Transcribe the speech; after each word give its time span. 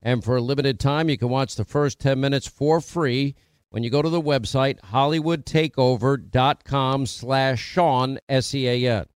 And 0.00 0.22
for 0.22 0.36
a 0.36 0.40
limited 0.40 0.78
time, 0.78 1.08
you 1.08 1.18
can 1.18 1.28
watch 1.28 1.56
the 1.56 1.64
first 1.64 1.98
10 1.98 2.20
minutes 2.20 2.46
for 2.46 2.80
free 2.80 3.34
when 3.70 3.82
you 3.82 3.90
go 3.90 4.00
to 4.00 4.08
the 4.08 4.22
website 4.22 4.78
hollywoodtakeover.com 4.80 7.06
slash 7.06 7.60
Sean, 7.60 8.18
S-E-A-N. 8.28 9.06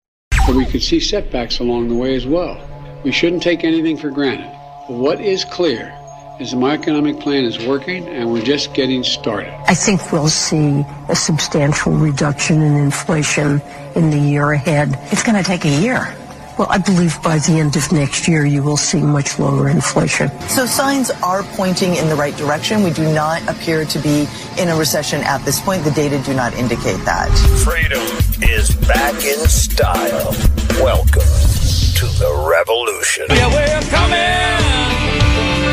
But 0.47 0.57
we 0.57 0.67
could 0.67 0.83
see 0.83 0.99
setbacks 0.99 1.61
along 1.61 1.89
the 1.89 1.95
way 1.95 2.17
as 2.17 2.27
well. 2.27 2.61
We 3.05 3.13
shouldn't 3.13 3.43
take 3.43 3.65
anything 3.65 3.97
for 3.97 4.11
granted. 4.11 4.51
But 4.89 4.97
what 4.97 5.21
is 5.21 5.45
clear 5.45 5.97
is 6.41 6.51
that 6.51 6.57
my 6.57 6.75
economic 6.75 7.21
plan 7.21 7.45
is 7.45 7.65
working 7.65 8.09
and 8.09 8.33
we're 8.33 8.43
just 8.43 8.75
getting 8.75 9.05
started. 9.05 9.55
I 9.69 9.75
think 9.75 10.11
we'll 10.11 10.27
see 10.29 10.85
a 11.09 11.15
substantial 11.15 11.93
reduction 11.93 12.61
in 12.63 12.77
inflation 12.77 13.63
in 13.95 14.11
the 14.11 14.19
year 14.19 14.51
ahead. 14.51 14.99
It's 15.13 15.23
going 15.23 15.37
to 15.37 15.45
take 15.45 15.65
a 15.65 15.81
year. 15.81 16.13
Well, 16.59 16.69
I 16.69 16.77
believe 16.79 17.21
by 17.23 17.39
the 17.39 17.59
end 17.59 17.77
of 17.77 17.91
next 17.93 18.29
year, 18.29 18.45
you 18.45 18.63
will 18.63 18.77
see 18.77 19.01
much 19.01 19.39
lower 19.39 19.71
inflation. 19.71 20.31
So 20.49 20.67
signs 20.67 21.11
are 21.23 21.43
pointing 21.43 21.97
in 21.97 22.09
the 22.11 22.15
right 22.15 22.37
direction. 22.37 22.83
We 22.83 22.91
do 22.91 23.11
not 23.15 23.41
appear 23.49 23.87
to 23.87 23.99
be 23.99 24.29
in 24.59 24.69
a 24.69 24.77
recession 24.77 25.23
at 25.23 25.43
this 25.47 25.61
point. 25.61 25.83
The 25.83 25.91
data 25.93 26.19
do 26.23 26.35
not 26.35 26.53
indicate 26.55 27.03
that. 27.07 27.31
Freedom 27.65 28.03
is 28.43 28.75
back 28.87 29.15
in 29.25 29.39
style. 29.49 30.37
Welcome 30.83 31.23
to 31.23 32.07
the 32.21 32.47
revolution. 32.47 33.27
Yeah, 33.31 33.49
we're 33.49 33.81
coming 33.89 34.61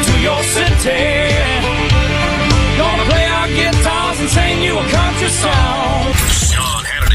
to 0.08 0.14
your 0.24 0.42
city. 0.56 1.36
Gonna 2.78 3.04
play 3.04 3.26
our 3.26 3.48
guitars 3.50 4.20
and 4.22 4.30
sing 4.30 4.62
you 4.64 4.80
a 4.80 4.88
country 4.88 5.28
song. 5.28 5.99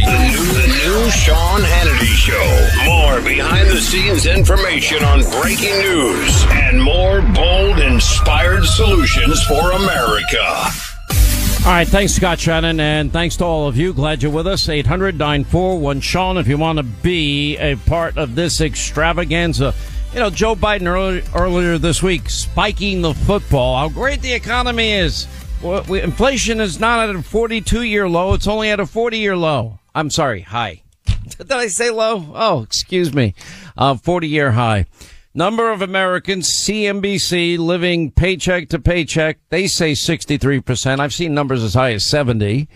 The 0.05 0.67
new, 0.67 1.11
Sean 1.11 1.61
Hannity 1.61 2.15
Show. 2.15 2.85
More 2.85 3.21
behind 3.23 3.69
the 3.69 3.81
scenes 3.81 4.27
information 4.27 5.03
on 5.03 5.21
breaking 5.41 5.79
news 5.79 6.45
and 6.51 6.83
more 6.83 7.23
bold, 7.23 7.79
inspired 7.81 8.65
solutions 8.65 9.43
for 9.45 9.73
America. 9.73 10.71
All 11.67 11.73
right, 11.73 11.89
thanks, 11.89 12.13
Scott 12.13 12.39
Shannon, 12.39 12.79
and 12.79 13.11
thanks 13.11 13.39
to 13.39 13.45
all 13.45 13.67
of 13.67 13.79
you. 13.79 13.95
Glad 13.95 14.23
you're 14.23 14.31
with 14.31 14.47
us. 14.47 14.69
800 14.69 15.19
941 15.19 16.01
Sean, 16.03 16.37
if 16.37 16.47
you 16.47 16.59
want 16.59 16.77
to 16.77 16.83
be 16.83 17.57
a 17.57 17.77
part 17.77 18.19
of 18.19 18.35
this 18.35 18.61
extravaganza. 18.61 19.73
You 20.13 20.21
know, 20.21 20.29
Joe 20.29 20.55
Biden 20.55 20.87
earlier, 20.87 21.25
earlier 21.35 21.79
this 21.79 22.03
week 22.03 22.29
spiking 22.29 23.01
the 23.01 23.15
football, 23.15 23.79
how 23.79 23.89
great 23.89 24.21
the 24.21 24.35
economy 24.35 24.93
is. 24.93 25.27
Well, 25.63 25.83
we, 25.89 26.03
inflation 26.03 26.61
is 26.61 26.79
not 26.79 27.09
at 27.09 27.17
a 27.17 27.23
42 27.23 27.83
year 27.83 28.07
low, 28.07 28.35
it's 28.35 28.47
only 28.47 28.69
at 28.69 28.79
a 28.79 28.85
40 28.85 29.17
year 29.17 29.35
low. 29.35 29.79
I'm 29.94 30.10
sorry, 30.10 30.41
high. 30.41 30.82
Did 31.38 31.53
I 31.53 31.69
say 31.69 31.91
low? 31.91 32.32
Oh, 32.34 32.62
excuse 32.62 33.12
me. 33.12 33.34
Uh, 33.77 33.94
40 33.97 34.28
year 34.28 34.53
high. 34.53 34.87
Number 35.37 35.72
of 35.72 35.82
Americans, 35.82 36.49
CNBC, 36.49 37.59
living 37.59 38.12
paycheck 38.12 38.69
to 38.69 38.78
paycheck. 38.78 39.38
They 39.49 39.66
say 39.66 39.93
63%. 39.93 41.00
I've 41.00 41.12
seen 41.12 41.34
numbers 41.34 41.62
as 41.62 41.75
high 41.75 41.93
as 41.93 42.05
70. 42.05 42.69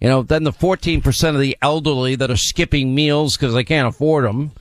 You 0.00 0.08
know, 0.08 0.22
then 0.22 0.44
the 0.44 0.52
14% 0.52 1.34
of 1.34 1.40
the 1.40 1.56
elderly 1.60 2.14
that 2.14 2.30
are 2.30 2.36
skipping 2.36 2.94
meals 2.94 3.36
because 3.36 3.54
they 3.54 3.64
can't 3.64 3.88
afford 3.88 4.24
them. 4.24 4.52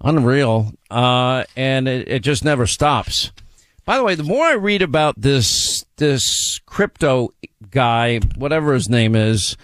Unreal. 0.00 0.72
Uh, 0.90 1.44
and 1.56 1.88
it, 1.88 2.08
it 2.08 2.18
just 2.20 2.44
never 2.44 2.66
stops. 2.66 3.32
By 3.84 3.96
the 3.96 4.04
way, 4.04 4.14
the 4.14 4.22
more 4.22 4.44
I 4.44 4.54
read 4.54 4.82
about 4.82 5.20
this, 5.20 5.84
this 5.96 6.60
crypto 6.64 7.30
guy, 7.70 8.18
whatever 8.36 8.72
his 8.72 8.88
name 8.88 9.16
is, 9.16 9.56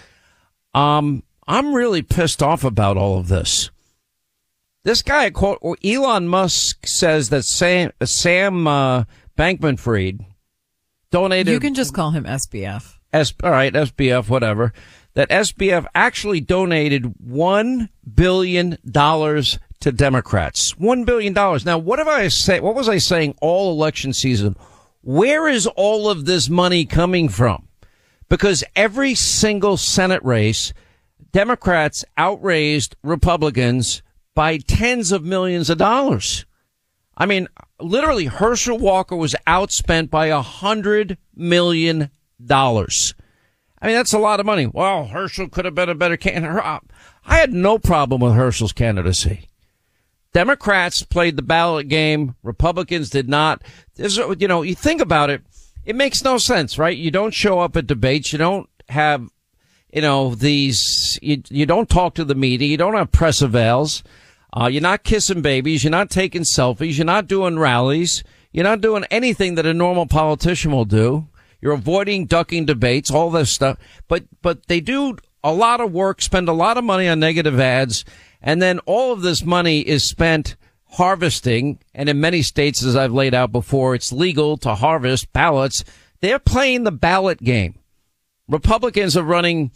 um, 0.75 1.23
I'm 1.47 1.75
really 1.75 2.03
pissed 2.03 2.43
off 2.43 2.65
about 2.65 2.97
all 2.97 3.19
of 3.19 3.29
this. 3.29 3.71
This 4.85 5.03
guy, 5.03 5.31
quote, 5.31 5.61
Elon 5.85 6.29
Musk 6.29 6.87
says 6.87 7.29
that 7.31 7.45
Sam, 7.45 7.93
Sam 8.05 8.67
uh, 8.67 9.05
Bankman 9.37 9.79
Fried 9.79 10.25
donated. 11.11 11.53
You 11.53 11.61
can 11.61 11.75
just 11.75 11.95
call 11.95 12.11
him 12.13 12.25
SBF. 12.25 12.95
S, 13.13 13.35
all 13.43 13.51
right, 13.51 13.73
SBF, 13.73 14.29
whatever. 14.29 14.73
That 15.15 15.31
SBF 15.31 15.87
actually 15.95 16.41
donated 16.41 17.15
$1 17.27 17.89
billion 18.15 18.77
to 18.83 19.93
Democrats. 19.93 20.73
$1 20.75 21.07
billion. 21.07 21.33
Now, 21.33 21.79
what 21.79 21.99
have 21.99 22.09
I 22.09 22.29
say? 22.29 22.61
What 22.61 22.75
was 22.75 22.89
I 22.89 22.99
saying 22.99 23.37
all 23.41 23.73
election 23.73 24.13
season? 24.13 24.57
Where 25.03 25.49
is 25.49 25.67
all 25.69 26.11
of 26.11 26.27
this 26.27 26.49
money 26.49 26.85
coming 26.85 27.29
from? 27.29 27.69
Because 28.29 28.65
every 28.75 29.15
single 29.15 29.77
Senate 29.77 30.23
race, 30.25 30.73
Democrats 31.33 32.05
outraised 32.17 32.97
Republicans 33.03 34.03
by 34.35 34.59
tens 34.59 35.13
of 35.13 35.25
millions 35.25 35.71
of 35.71 35.79
dollars. 35.79 36.45
I 37.17 37.27
mean, 37.27 37.49
literally 37.81 38.27
Herschel 38.27 38.79
Walker 38.79 39.17
was 39.17 39.35
outspent 39.47 40.11
by 40.11 40.27
a 40.27 40.43
hundred 40.43 41.19
million 41.35 42.11
dollars. 42.45 43.15
I 43.81 43.87
mean, 43.87 43.97
that's 43.97 44.13
a 44.13 44.19
lot 44.19 44.41
of 44.41 44.47
money. 44.47 44.67
Well, 44.67 45.07
Herschel 45.07 45.49
could 45.49 45.65
have 45.65 45.75
been 45.75 45.89
a 45.89 45.95
better 45.95 46.17
candidate. 46.17 46.65
Uh, 46.65 46.81
I 47.25 47.39
had 47.39 47.53
no 47.53 47.79
problem 47.79 48.21
with 48.21 48.35
Herschel's 48.35 48.73
candidacy. 48.73 49.49
Democrats 50.33 51.03
played 51.03 51.37
the 51.37 51.43
ballot 51.43 51.89
game. 51.89 52.37
Republicans 52.43 53.11
did 53.11 53.29
not. 53.29 53.63
There's, 53.95 54.17
you 54.17 54.49
know, 54.49 54.63
you 54.63 54.75
think 54.75 55.01
about 55.01 55.31
it, 55.31 55.43
it 55.85 55.97
makes 55.97 56.25
no 56.25 56.37
sense, 56.37 56.79
right? 56.79 56.97
You 56.97 57.11
don't 57.11 57.33
show 57.33 57.61
up 57.61 57.77
at 57.77 57.87
debates. 57.87 58.33
You 58.33 58.39
don't 58.39 58.69
have 58.89 59.29
you 59.97 60.03
know, 60.03 60.35
these, 60.35 61.19
you, 61.23 61.43
you 61.49 61.65
don't 61.65 61.89
talk 61.89 62.17
to 62.17 62.25
the 62.27 62.35
media. 62.35 62.69
You 62.69 62.77
don't 62.77 62.97
have 62.97 63.13
press 63.13 63.41
avails. 63.41 64.05
Uh, 64.53 64.67
you're 64.67 64.83
not 64.83 65.05
kissing 65.05 65.41
babies. 65.41 65.83
You're 65.83 65.91
not 65.91 66.11
taking 66.11 66.43
selfies. 66.43 66.99
You're 66.99 67.07
not 67.07 67.29
doing 67.29 67.59
rallies. 67.59 68.23
You're 68.53 68.65
not 68.65 68.83
doing 68.83 69.07
anything 69.11 69.55
that 69.55 69.65
a 69.65 69.73
normal 69.73 70.05
politician 70.05 70.71
will 70.71 70.85
do. 70.85 71.29
You're 71.63 71.73
avoiding 71.73 72.27
ducking 72.27 72.67
debates, 72.67 73.11
all 73.11 73.31
this 73.31 73.51
stuff. 73.51 73.79
But, 74.07 74.25
but 74.43 74.67
they 74.67 74.81
do 74.81 75.17
a 75.43 75.55
lot 75.55 75.81
of 75.81 75.93
work, 75.93 76.21
spend 76.21 76.51
a 76.51 76.53
lot 76.53 76.77
of 76.77 76.85
money 76.85 77.09
on 77.09 77.19
negative 77.19 77.59
ads. 77.59 78.05
And 78.43 78.61
then 78.61 78.81
all 78.81 79.15
of 79.15 79.23
this 79.23 79.47
money 79.47 79.81
is 79.81 80.07
spent 80.07 80.57
harvesting. 80.91 81.79
And 81.95 82.11
in 82.11 82.21
many 82.21 82.43
states, 82.43 82.83
as 82.83 82.97
I've 82.97 83.15
laid 83.15 83.33
out 83.33 83.51
before, 83.51 83.95
it's 83.95 84.13
legal 84.13 84.59
to 84.59 84.75
harvest 84.75 85.33
ballots. 85.33 85.85
They're 86.21 86.39
playing 86.39 86.85
the 86.85 86.93
ballot 86.93 87.43
game. 87.43 87.79
Republicans 88.49 89.17
are 89.17 89.25
running 89.25 89.73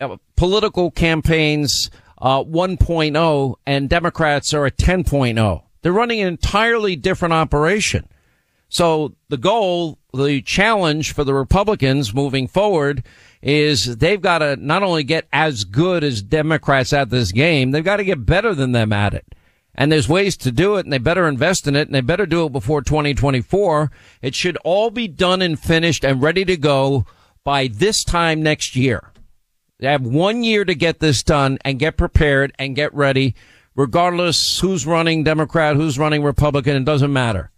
uh, 0.00 0.16
political 0.36 0.90
campaigns 0.90 1.90
uh, 2.18 2.42
1.0 2.42 3.54
and 3.66 3.88
Democrats 3.88 4.54
are 4.54 4.66
at 4.66 4.76
10.0. 4.76 5.62
They're 5.82 5.92
running 5.92 6.20
an 6.20 6.28
entirely 6.28 6.96
different 6.96 7.34
operation. 7.34 8.08
So 8.68 9.14
the 9.28 9.36
goal, 9.36 9.98
the 10.12 10.40
challenge 10.42 11.12
for 11.12 11.22
the 11.22 11.34
Republicans 11.34 12.14
moving 12.14 12.48
forward 12.48 13.04
is 13.42 13.98
they've 13.98 14.20
got 14.20 14.38
to 14.38 14.56
not 14.56 14.82
only 14.82 15.04
get 15.04 15.28
as 15.32 15.64
good 15.64 16.02
as 16.02 16.22
Democrats 16.22 16.92
at 16.92 17.10
this 17.10 17.30
game, 17.30 17.70
they've 17.70 17.84
got 17.84 17.98
to 17.98 18.04
get 18.04 18.24
better 18.24 18.54
than 18.54 18.72
them 18.72 18.92
at 18.92 19.12
it. 19.12 19.34
And 19.74 19.92
there's 19.92 20.08
ways 20.08 20.36
to 20.38 20.50
do 20.50 20.76
it 20.76 20.86
and 20.86 20.92
they 20.92 20.98
better 20.98 21.28
invest 21.28 21.66
in 21.66 21.76
it 21.76 21.88
and 21.88 21.94
they 21.94 22.00
better 22.00 22.26
do 22.26 22.46
it 22.46 22.52
before 22.52 22.80
2024. 22.80 23.90
It 24.22 24.34
should 24.34 24.56
all 24.64 24.90
be 24.90 25.08
done 25.08 25.42
and 25.42 25.58
finished 25.58 26.04
and 26.04 26.22
ready 26.22 26.44
to 26.44 26.56
go 26.56 27.04
by 27.44 27.68
this 27.68 28.02
time 28.02 28.42
next 28.42 28.74
year. 28.74 29.12
They 29.78 29.88
have 29.88 30.02
one 30.02 30.42
year 30.42 30.64
to 30.64 30.74
get 30.74 31.00
this 31.00 31.22
done 31.22 31.58
and 31.64 31.78
get 31.78 31.96
prepared 31.96 32.52
and 32.58 32.74
get 32.74 32.94
ready, 32.94 33.34
regardless 33.76 34.60
who's 34.60 34.86
running 34.86 35.24
Democrat, 35.24 35.76
who's 35.76 35.98
running 35.98 36.22
Republican. 36.22 36.76
It 36.76 36.84
doesn't 36.84 37.12
matter. 37.12 37.50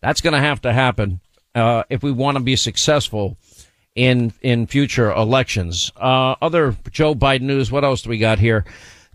That's 0.00 0.20
going 0.20 0.34
to 0.34 0.40
have 0.40 0.62
to 0.62 0.72
happen 0.72 1.20
uh, 1.54 1.84
if 1.90 2.02
we 2.02 2.12
want 2.12 2.36
to 2.36 2.42
be 2.42 2.56
successful 2.56 3.36
in 3.94 4.32
in 4.42 4.66
future 4.66 5.10
elections. 5.10 5.92
Uh, 5.96 6.34
other 6.42 6.76
Joe 6.90 7.14
Biden 7.14 7.42
news. 7.42 7.70
What 7.72 7.84
else 7.84 8.02
do 8.02 8.10
we 8.10 8.18
got 8.18 8.38
here? 8.38 8.64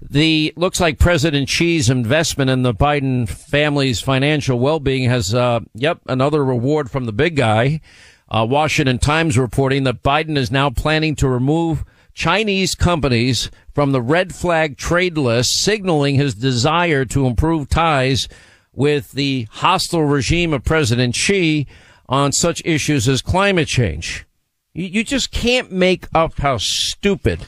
The 0.01 0.53
looks 0.55 0.79
like 0.79 0.97
President 0.97 1.49
Xi's 1.49 1.89
investment 1.89 2.49
in 2.49 2.63
the 2.63 2.73
Biden 2.73 3.27
family's 3.27 3.99
financial 3.99 4.57
well-being 4.57 5.09
has, 5.09 5.35
uh, 5.35 5.59
yep, 5.73 5.99
another 6.07 6.43
reward 6.43 6.89
from 6.89 7.05
the 7.05 7.11
big 7.11 7.35
guy. 7.35 7.81
Uh, 8.31 8.45
Washington 8.47 8.99
Times 8.99 9.37
reporting 9.37 9.83
that 9.83 10.03
Biden 10.03 10.37
is 10.37 10.51
now 10.51 10.69
planning 10.69 11.15
to 11.15 11.27
remove 11.27 11.83
Chinese 12.13 12.75
companies 12.75 13.49
from 13.73 13.91
the 13.91 14.01
red 14.01 14.35
flag 14.35 14.77
trade 14.77 15.17
list, 15.17 15.53
signaling 15.63 16.15
his 16.15 16.35
desire 16.35 17.05
to 17.05 17.25
improve 17.25 17.69
ties 17.69 18.27
with 18.71 19.13
the 19.13 19.47
hostile 19.51 20.03
regime 20.03 20.53
of 20.53 20.63
President 20.63 21.15
Xi 21.15 21.65
on 22.07 22.31
such 22.31 22.61
issues 22.65 23.07
as 23.07 23.21
climate 23.21 23.67
change. 23.67 24.25
You, 24.73 24.85
you 24.85 25.03
just 25.03 25.31
can't 25.31 25.71
make 25.71 26.07
up 26.13 26.39
how 26.39 26.57
stupid 26.57 27.47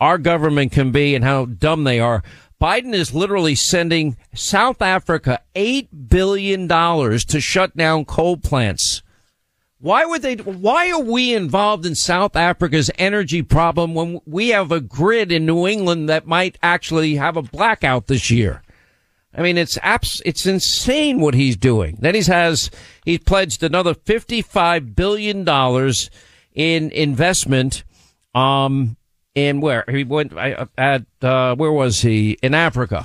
our 0.00 0.18
government 0.18 0.72
can 0.72 0.90
be 0.90 1.14
and 1.14 1.24
how 1.24 1.44
dumb 1.44 1.84
they 1.84 2.00
are. 2.00 2.22
Biden 2.60 2.94
is 2.94 3.14
literally 3.14 3.54
sending 3.54 4.16
South 4.34 4.80
Africa 4.80 5.40
$8 5.54 5.88
billion 6.08 6.66
to 6.68 7.40
shut 7.40 7.76
down 7.76 8.04
coal 8.04 8.36
plants. 8.36 9.02
Why 9.80 10.04
would 10.04 10.22
they, 10.22 10.36
why 10.36 10.90
are 10.90 11.02
we 11.02 11.34
involved 11.34 11.84
in 11.84 11.94
South 11.94 12.36
Africa's 12.36 12.90
energy 12.96 13.42
problem 13.42 13.94
when 13.94 14.20
we 14.24 14.48
have 14.48 14.72
a 14.72 14.80
grid 14.80 15.30
in 15.30 15.44
New 15.44 15.66
England 15.66 16.08
that 16.08 16.26
might 16.26 16.56
actually 16.62 17.16
have 17.16 17.36
a 17.36 17.42
blackout 17.42 18.06
this 18.06 18.30
year? 18.30 18.62
I 19.36 19.42
mean, 19.42 19.58
it's 19.58 19.76
abs- 19.82 20.22
it's 20.24 20.46
insane 20.46 21.20
what 21.20 21.34
he's 21.34 21.56
doing. 21.56 21.98
Then 22.00 22.14
he 22.14 22.22
has, 22.22 22.70
he 23.04 23.18
pledged 23.18 23.62
another 23.62 23.92
$55 23.94 24.94
billion 24.94 25.46
in 26.54 26.90
investment, 26.92 27.82
um, 28.34 28.96
in 29.34 29.60
where 29.60 29.84
he 29.88 30.04
went 30.04 30.32
at, 30.36 31.02
uh, 31.20 31.56
where 31.56 31.72
was 31.72 32.00
he? 32.00 32.38
In 32.42 32.54
Africa. 32.54 33.04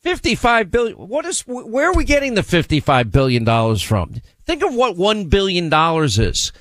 55 0.00 0.70
billion. 0.70 0.96
What 0.96 1.24
is, 1.24 1.42
where 1.42 1.90
are 1.90 1.94
we 1.94 2.04
getting 2.04 2.34
the 2.34 2.42
55 2.42 3.12
billion 3.12 3.44
dollars 3.44 3.82
from? 3.82 4.20
Think 4.50 4.64
of 4.64 4.74
what 4.74 4.96
$1 4.96 5.30
billion 5.30 5.72
is. 5.72 6.52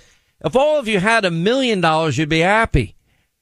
If 0.45 0.55
all 0.55 0.77
of 0.77 0.87
you 0.87 0.99
had 0.99 1.25
a 1.25 1.31
million 1.31 1.81
dollars, 1.81 2.19
you'd 2.19 2.29
be 2.29 2.41
happy. 2.41 2.93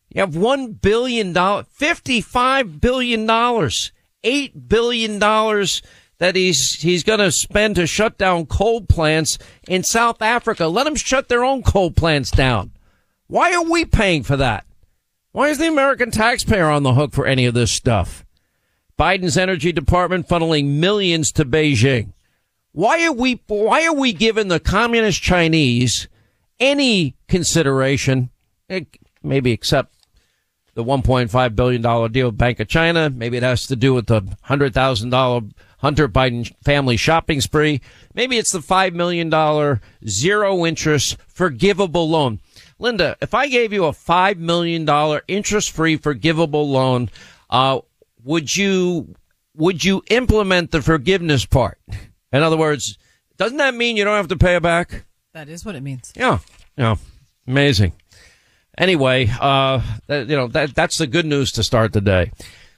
You 0.07 0.21
have 0.21 0.35
$1 0.35 0.79
billion, 0.79 1.33
$55 1.33 2.79
billion, 2.79 3.27
$8 3.27 4.69
billion 4.69 5.19
that 5.19 6.35
he's, 6.37 6.75
he's 6.75 7.03
going 7.03 7.19
to 7.19 7.29
spend 7.29 7.75
to 7.75 7.85
shut 7.85 8.17
down 8.17 8.45
coal 8.45 8.79
plants 8.79 9.37
in 9.67 9.83
South 9.83 10.21
Africa. 10.21 10.67
Let 10.67 10.85
them 10.85 10.95
shut 10.95 11.27
their 11.27 11.43
own 11.43 11.61
coal 11.61 11.91
plants 11.91 12.31
down. 12.31 12.71
Why 13.27 13.53
are 13.53 13.69
we 13.69 13.83
paying 13.83 14.23
for 14.23 14.37
that? 14.37 14.65
Why 15.33 15.49
is 15.49 15.57
the 15.57 15.67
American 15.67 16.09
taxpayer 16.09 16.69
on 16.69 16.83
the 16.83 16.93
hook 16.93 17.11
for 17.11 17.25
any 17.25 17.47
of 17.47 17.53
this 17.53 17.73
stuff? 17.73 18.25
Biden's 18.97 19.37
energy 19.37 19.73
department 19.73 20.29
funneling 20.29 20.79
millions 20.79 21.33
to 21.33 21.43
Beijing. 21.43 22.13
Why 22.77 23.03
are 23.07 23.11
we, 23.11 23.41
why 23.47 23.87
are 23.87 23.93
we 23.95 24.13
giving 24.13 24.49
the 24.49 24.59
communist 24.59 25.19
Chinese 25.19 26.07
any 26.59 27.15
consideration, 27.27 28.29
eh, 28.69 28.81
maybe 29.23 29.51
except 29.51 29.95
the 30.75 30.83
$1.5 30.83 31.55
billion 31.55 32.11
deal 32.11 32.27
with 32.27 32.37
Bank 32.37 32.59
of 32.59 32.67
China? 32.67 33.09
Maybe 33.09 33.35
it 33.35 33.41
has 33.41 33.65
to 33.65 33.75
do 33.75 33.95
with 33.95 34.05
the 34.05 34.21
$100,000 34.21 35.51
Hunter 35.79 36.07
Biden 36.07 36.53
family 36.63 36.97
shopping 36.97 37.41
spree. 37.41 37.81
Maybe 38.13 38.37
it's 38.37 38.51
the 38.51 38.59
$5 38.59 38.93
million 38.93 39.79
zero 40.07 40.63
interest 40.63 41.17
forgivable 41.27 42.07
loan. 42.07 42.41
Linda, 42.77 43.17
if 43.21 43.33
I 43.33 43.47
gave 43.47 43.73
you 43.73 43.85
a 43.85 43.91
$5 43.91 44.37
million 44.37 44.87
interest 45.27 45.71
free 45.71 45.97
forgivable 45.97 46.69
loan, 46.69 47.09
uh, 47.49 47.79
would 48.23 48.55
you, 48.55 49.15
would 49.55 49.83
you 49.83 50.03
implement 50.11 50.69
the 50.69 50.83
forgiveness 50.83 51.43
part? 51.43 51.79
In 52.31 52.43
other 52.43 52.57
words, 52.57 52.97
doesn't 53.37 53.57
that 53.57 53.73
mean 53.73 53.97
you 53.97 54.03
don't 54.03 54.15
have 54.15 54.27
to 54.29 54.37
pay 54.37 54.55
it 54.55 54.63
back? 54.63 55.05
That 55.33 55.49
is 55.49 55.63
what 55.65 55.75
it 55.75 55.81
means. 55.81 56.13
Yeah. 56.15 56.39
Yeah. 56.75 56.95
Amazing. 57.47 57.93
Anyway, 58.77 59.29
uh, 59.39 59.81
that, 60.07 60.27
you 60.27 60.35
know, 60.35 60.47
that, 60.47 60.75
that's 60.75 60.97
the 60.97 61.07
good 61.07 61.25
news 61.25 61.51
to 61.53 61.63
start 61.63 61.93
the 61.93 62.01
day. 62.01 62.31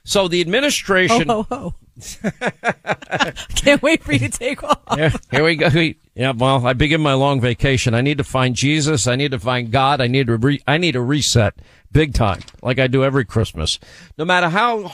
So 0.04 0.28
the 0.28 0.40
administration. 0.40 1.30
Oh, 1.30 1.46
oh, 1.50 1.74
oh. 1.74 1.74
Can't 3.54 3.82
wait 3.82 4.02
for 4.02 4.12
you 4.12 4.20
to 4.20 4.28
take 4.30 4.62
off. 4.62 4.80
Yeah, 4.96 5.14
here 5.30 5.44
we 5.44 5.56
go. 5.56 5.68
Yeah, 6.14 6.32
well, 6.32 6.66
I 6.66 6.72
begin 6.72 7.00
my 7.02 7.12
long 7.12 7.40
vacation. 7.40 7.94
I 7.94 8.00
need 8.00 8.18
to 8.18 8.24
find 8.24 8.56
Jesus. 8.56 9.06
I 9.06 9.16
need 9.16 9.32
to 9.32 9.38
find 9.38 9.70
God. 9.70 10.00
I 10.00 10.06
need 10.06 10.28
to 10.28 10.36
re- 10.36 10.62
I 10.66 10.78
need 10.78 10.96
a 10.96 11.00
reset 11.00 11.54
big 11.92 12.14
time, 12.14 12.40
like 12.62 12.78
I 12.78 12.86
do 12.86 13.04
every 13.04 13.24
Christmas. 13.24 13.78
No 14.16 14.24
matter 14.24 14.48
how, 14.48 14.90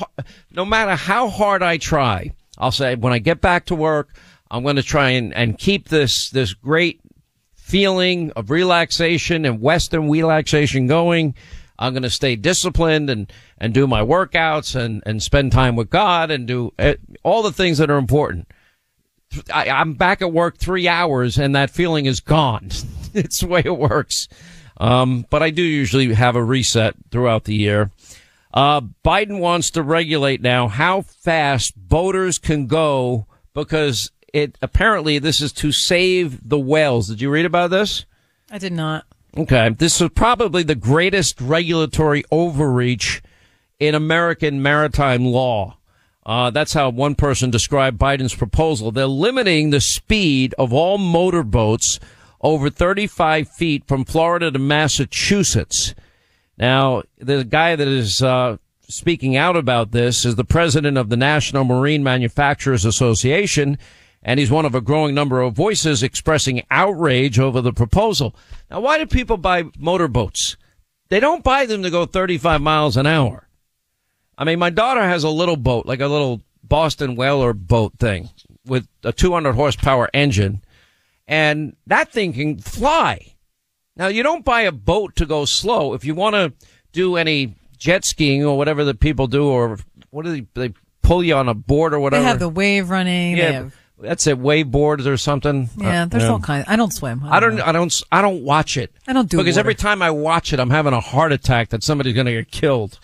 no 0.50 0.64
matter 0.64 0.96
how 0.96 1.28
hard 1.28 1.62
I 1.62 1.78
try, 1.78 2.32
I'll 2.58 2.72
say 2.72 2.96
when 2.96 3.12
I 3.12 3.18
get 3.18 3.40
back 3.40 3.66
to 3.66 3.74
work, 3.74 4.16
I'm 4.50 4.62
going 4.62 4.76
to 4.76 4.82
try 4.82 5.10
and, 5.10 5.34
and 5.34 5.58
keep 5.58 5.88
this, 5.88 6.30
this 6.30 6.54
great 6.54 7.00
feeling 7.54 8.30
of 8.32 8.50
relaxation 8.50 9.44
and 9.44 9.60
Western 9.60 10.08
relaxation 10.08 10.86
going. 10.86 11.34
I'm 11.78 11.92
going 11.92 12.04
to 12.04 12.10
stay 12.10 12.36
disciplined 12.36 13.10
and, 13.10 13.30
and 13.58 13.74
do 13.74 13.86
my 13.86 14.00
workouts 14.00 14.76
and, 14.76 15.02
and 15.04 15.22
spend 15.22 15.52
time 15.52 15.76
with 15.76 15.90
God 15.90 16.30
and 16.30 16.46
do 16.46 16.72
uh, 16.78 16.94
all 17.22 17.42
the 17.42 17.52
things 17.52 17.78
that 17.78 17.90
are 17.90 17.98
important. 17.98 18.48
I, 19.52 19.68
I'm 19.68 19.94
back 19.94 20.22
at 20.22 20.32
work 20.32 20.58
three 20.58 20.88
hours 20.88 21.38
and 21.38 21.54
that 21.54 21.70
feeling 21.70 22.06
is 22.06 22.20
gone. 22.20 22.70
it's 23.14 23.40
the 23.40 23.48
way 23.48 23.62
it 23.64 23.76
works. 23.76 24.28
Um, 24.78 25.26
but 25.30 25.42
I 25.42 25.50
do 25.50 25.62
usually 25.62 26.12
have 26.14 26.36
a 26.36 26.44
reset 26.44 26.94
throughout 27.10 27.44
the 27.44 27.54
year. 27.54 27.90
Uh, 28.54 28.82
Biden 29.04 29.40
wants 29.40 29.70
to 29.72 29.82
regulate 29.82 30.40
now 30.40 30.68
how 30.68 31.02
fast 31.02 31.74
boaters 31.76 32.38
can 32.38 32.66
go 32.66 33.26
because 33.52 34.10
it 34.36 34.58
apparently 34.60 35.18
this 35.18 35.40
is 35.40 35.50
to 35.50 35.72
save 35.72 36.46
the 36.46 36.58
whales. 36.58 37.08
Did 37.08 37.22
you 37.22 37.30
read 37.30 37.46
about 37.46 37.70
this? 37.70 38.04
I 38.50 38.58
did 38.58 38.72
not. 38.74 39.06
Okay. 39.34 39.70
This 39.70 39.98
is 39.98 40.10
probably 40.10 40.62
the 40.62 40.74
greatest 40.74 41.40
regulatory 41.40 42.22
overreach 42.30 43.22
in 43.80 43.94
American 43.94 44.62
maritime 44.62 45.24
law. 45.24 45.78
Uh, 46.26 46.50
that's 46.50 46.74
how 46.74 46.90
one 46.90 47.14
person 47.14 47.50
described 47.50 47.98
Biden's 47.98 48.34
proposal. 48.34 48.92
They're 48.92 49.06
limiting 49.06 49.70
the 49.70 49.80
speed 49.80 50.54
of 50.58 50.70
all 50.70 50.98
motorboats 50.98 51.98
over 52.42 52.68
35 52.68 53.48
feet 53.48 53.84
from 53.86 54.04
Florida 54.04 54.50
to 54.50 54.58
Massachusetts. 54.58 55.94
Now, 56.58 57.04
the 57.16 57.42
guy 57.42 57.74
that 57.74 57.88
is 57.88 58.20
uh, 58.20 58.58
speaking 58.86 59.34
out 59.34 59.56
about 59.56 59.92
this 59.92 60.26
is 60.26 60.34
the 60.34 60.44
president 60.44 60.98
of 60.98 61.08
the 61.08 61.16
National 61.16 61.64
Marine 61.64 62.02
Manufacturers 62.02 62.84
Association, 62.84 63.78
and 64.26 64.38
he's 64.38 64.50
one 64.50 64.66
of 64.66 64.74
a 64.74 64.82
growing 64.82 65.14
number 65.14 65.40
of 65.40 65.54
voices 65.54 66.02
expressing 66.02 66.62
outrage 66.70 67.38
over 67.38 67.62
the 67.62 67.72
proposal. 67.72 68.36
Now, 68.70 68.80
why 68.80 68.98
do 68.98 69.06
people 69.06 69.38
buy 69.38 69.64
motorboats? 69.78 70.58
they 71.08 71.20
don't 71.20 71.44
buy 71.44 71.66
them 71.66 71.84
to 71.84 71.90
go 71.90 72.04
35 72.04 72.60
miles 72.60 72.96
an 72.96 73.06
hour. 73.06 73.48
I 74.36 74.44
mean, 74.44 74.58
my 74.58 74.70
daughter 74.70 75.02
has 75.02 75.22
a 75.24 75.30
little 75.30 75.56
boat, 75.56 75.86
like 75.86 76.00
a 76.00 76.08
little 76.08 76.42
Boston 76.62 77.14
whaler 77.14 77.52
boat 77.52 77.92
thing 77.98 78.28
with 78.66 78.88
a 79.04 79.12
200 79.12 79.54
horsepower 79.54 80.10
engine 80.12 80.62
and 81.28 81.76
that 81.86 82.12
thing 82.12 82.32
can 82.32 82.58
fly. 82.58 83.34
Now 83.96 84.08
you 84.08 84.22
don't 84.22 84.44
buy 84.44 84.62
a 84.62 84.72
boat 84.72 85.16
to 85.16 85.26
go 85.26 85.44
slow. 85.44 85.94
If 85.94 86.04
you 86.04 86.14
want 86.14 86.34
to 86.34 86.52
do 86.92 87.16
any 87.16 87.54
jet 87.78 88.04
skiing 88.04 88.44
or 88.44 88.56
whatever 88.56 88.84
the 88.84 88.94
people 88.94 89.26
do, 89.26 89.48
or 89.48 89.78
what 90.10 90.24
do 90.24 90.32
they, 90.32 90.46
they 90.68 90.74
pull 91.02 91.22
you 91.22 91.34
on 91.34 91.48
a 91.48 91.54
board 91.54 91.94
or 91.94 92.00
whatever? 92.00 92.22
They 92.22 92.28
have 92.28 92.38
the 92.38 92.48
wave 92.48 92.90
running. 92.90 93.36
yeah, 93.36 93.70
that's 93.98 94.26
it. 94.26 94.38
Wave 94.38 94.70
boards 94.70 95.06
or 95.06 95.16
something. 95.16 95.70
yeah, 95.78 96.02
Uh, 96.02 96.06
there's 96.06 96.24
yeah. 96.24 96.30
all 96.30 96.40
kinds. 96.40 96.66
I 96.68 96.76
don't 96.76 96.92
swim. 96.92 97.22
I 97.24 97.40
don't. 97.40 97.56
know. 97.56 97.64
I 97.64 97.72
don't. 97.72 98.02
I 98.12 98.20
don't 98.22 98.42
watch 98.42 98.76
it. 98.76 98.92
I 99.06 99.12
don't 99.12 99.28
do 99.30 99.38
it 99.38 99.42
because 99.42 99.54
water. 99.56 99.60
every 99.60 99.74
time 99.74 100.02
I 100.02 100.10
watch 100.10 100.52
it, 100.52 100.60
I'm 100.60 100.70
having 100.70 100.92
a 100.92 101.00
heart 101.00 101.32
attack 101.32 101.70
that 101.70 101.82
somebody's 101.82 102.14
going 102.14 102.26
to 102.26 102.32
get 102.32 102.50
killed. 102.50 102.98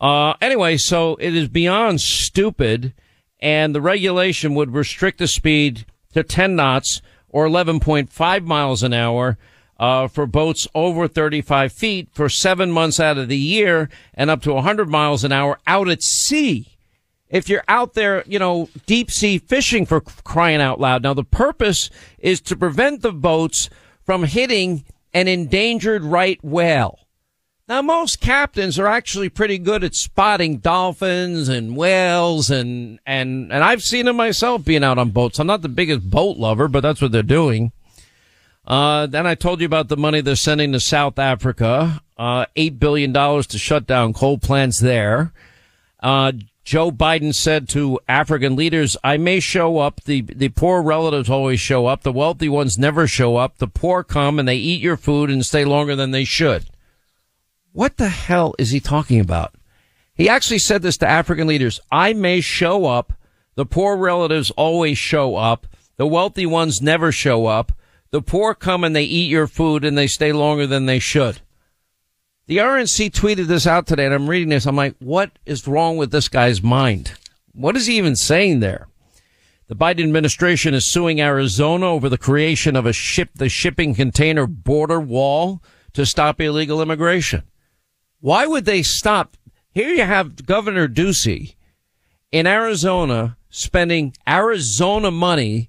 Uh, 0.00 0.34
anyway, 0.42 0.76
so 0.76 1.16
it 1.16 1.34
is 1.34 1.48
beyond 1.48 2.00
stupid, 2.02 2.92
and 3.40 3.74
the 3.74 3.80
regulation 3.80 4.54
would 4.54 4.72
restrict 4.74 5.18
the 5.18 5.26
speed 5.26 5.86
to 6.12 6.22
10 6.22 6.54
knots 6.54 7.00
or 7.30 7.46
11.5 7.46 8.44
miles 8.44 8.82
an 8.82 8.92
hour. 8.92 9.38
Uh, 9.78 10.08
for 10.08 10.26
boats 10.26 10.66
over 10.74 11.06
35 11.06 11.70
feet 11.70 12.08
for 12.10 12.30
seven 12.30 12.72
months 12.72 12.98
out 12.98 13.18
of 13.18 13.28
the 13.28 13.36
year 13.36 13.90
and 14.14 14.30
up 14.30 14.40
to 14.40 14.50
100 14.54 14.88
miles 14.88 15.22
an 15.22 15.32
hour 15.32 15.58
out 15.66 15.86
at 15.86 16.02
sea 16.02 16.75
if 17.28 17.48
you're 17.48 17.64
out 17.68 17.94
there, 17.94 18.22
you 18.26 18.38
know, 18.38 18.68
deep 18.86 19.10
sea 19.10 19.38
fishing 19.38 19.86
for 19.86 20.00
crying 20.00 20.60
out 20.60 20.80
loud. 20.80 21.02
Now, 21.02 21.14
the 21.14 21.24
purpose 21.24 21.90
is 22.18 22.40
to 22.42 22.56
prevent 22.56 23.02
the 23.02 23.12
boats 23.12 23.68
from 24.04 24.24
hitting 24.24 24.84
an 25.12 25.28
endangered 25.28 26.04
right 26.04 26.42
whale. 26.44 27.00
Now, 27.68 27.82
most 27.82 28.20
captains 28.20 28.78
are 28.78 28.86
actually 28.86 29.28
pretty 29.28 29.58
good 29.58 29.82
at 29.82 29.96
spotting 29.96 30.58
dolphins 30.58 31.48
and 31.48 31.76
whales 31.76 32.48
and, 32.48 33.00
and, 33.04 33.52
and 33.52 33.64
I've 33.64 33.82
seen 33.82 34.06
them 34.06 34.16
myself 34.16 34.64
being 34.64 34.84
out 34.84 34.98
on 34.98 35.10
boats. 35.10 35.40
I'm 35.40 35.48
not 35.48 35.62
the 35.62 35.68
biggest 35.68 36.08
boat 36.08 36.36
lover, 36.36 36.68
but 36.68 36.80
that's 36.80 37.02
what 37.02 37.10
they're 37.10 37.24
doing. 37.24 37.72
Uh, 38.64 39.06
then 39.06 39.26
I 39.26 39.34
told 39.34 39.60
you 39.60 39.66
about 39.66 39.88
the 39.88 39.96
money 39.96 40.20
they're 40.20 40.36
sending 40.36 40.72
to 40.72 40.80
South 40.80 41.18
Africa, 41.18 42.02
uh, 42.16 42.46
$8 42.56 42.78
billion 42.78 43.12
to 43.12 43.58
shut 43.58 43.86
down 43.86 44.12
coal 44.12 44.38
plants 44.38 44.78
there. 44.78 45.32
Uh, 46.00 46.32
Joe 46.66 46.90
Biden 46.90 47.32
said 47.32 47.68
to 47.68 48.00
African 48.08 48.56
leaders, 48.56 48.96
I 49.04 49.18
may 49.18 49.38
show 49.38 49.78
up. 49.78 50.02
The, 50.02 50.22
the 50.22 50.48
poor 50.48 50.82
relatives 50.82 51.30
always 51.30 51.60
show 51.60 51.86
up. 51.86 52.02
The 52.02 52.10
wealthy 52.10 52.48
ones 52.48 52.76
never 52.76 53.06
show 53.06 53.36
up. 53.36 53.58
The 53.58 53.68
poor 53.68 54.02
come 54.02 54.40
and 54.40 54.48
they 54.48 54.56
eat 54.56 54.82
your 54.82 54.96
food 54.96 55.30
and 55.30 55.46
stay 55.46 55.64
longer 55.64 55.94
than 55.94 56.10
they 56.10 56.24
should. 56.24 56.64
What 57.72 57.98
the 57.98 58.08
hell 58.08 58.52
is 58.58 58.72
he 58.72 58.80
talking 58.80 59.20
about? 59.20 59.54
He 60.12 60.28
actually 60.28 60.58
said 60.58 60.82
this 60.82 60.96
to 60.96 61.08
African 61.08 61.46
leaders. 61.46 61.78
I 61.92 62.14
may 62.14 62.40
show 62.40 62.86
up. 62.86 63.12
The 63.54 63.64
poor 63.64 63.96
relatives 63.96 64.50
always 64.50 64.98
show 64.98 65.36
up. 65.36 65.68
The 65.98 66.06
wealthy 66.08 66.46
ones 66.46 66.82
never 66.82 67.12
show 67.12 67.46
up. 67.46 67.70
The 68.10 68.22
poor 68.22 68.54
come 68.54 68.82
and 68.82 68.96
they 68.96 69.04
eat 69.04 69.30
your 69.30 69.46
food 69.46 69.84
and 69.84 69.96
they 69.96 70.08
stay 70.08 70.32
longer 70.32 70.66
than 70.66 70.86
they 70.86 70.98
should. 70.98 71.40
The 72.48 72.58
RNC 72.58 73.10
tweeted 73.10 73.46
this 73.46 73.66
out 73.66 73.88
today 73.88 74.04
and 74.04 74.14
I'm 74.14 74.30
reading 74.30 74.50
this. 74.50 74.66
I'm 74.66 74.76
like, 74.76 74.94
what 75.00 75.32
is 75.44 75.66
wrong 75.66 75.96
with 75.96 76.12
this 76.12 76.28
guy's 76.28 76.62
mind? 76.62 77.14
What 77.52 77.76
is 77.76 77.86
he 77.86 77.98
even 77.98 78.14
saying 78.14 78.60
there? 78.60 78.86
The 79.66 79.74
Biden 79.74 80.04
administration 80.04 80.72
is 80.72 80.86
suing 80.86 81.20
Arizona 81.20 81.86
over 81.86 82.08
the 82.08 82.16
creation 82.16 82.76
of 82.76 82.86
a 82.86 82.92
ship, 82.92 83.30
the 83.34 83.48
shipping 83.48 83.96
container 83.96 84.46
border 84.46 85.00
wall 85.00 85.60
to 85.94 86.06
stop 86.06 86.40
illegal 86.40 86.80
immigration. 86.80 87.42
Why 88.20 88.46
would 88.46 88.64
they 88.64 88.84
stop? 88.84 89.36
Here 89.72 89.88
you 89.88 90.04
have 90.04 90.46
Governor 90.46 90.86
Ducey 90.86 91.56
in 92.30 92.46
Arizona 92.46 93.36
spending 93.50 94.14
Arizona 94.28 95.10
money 95.10 95.68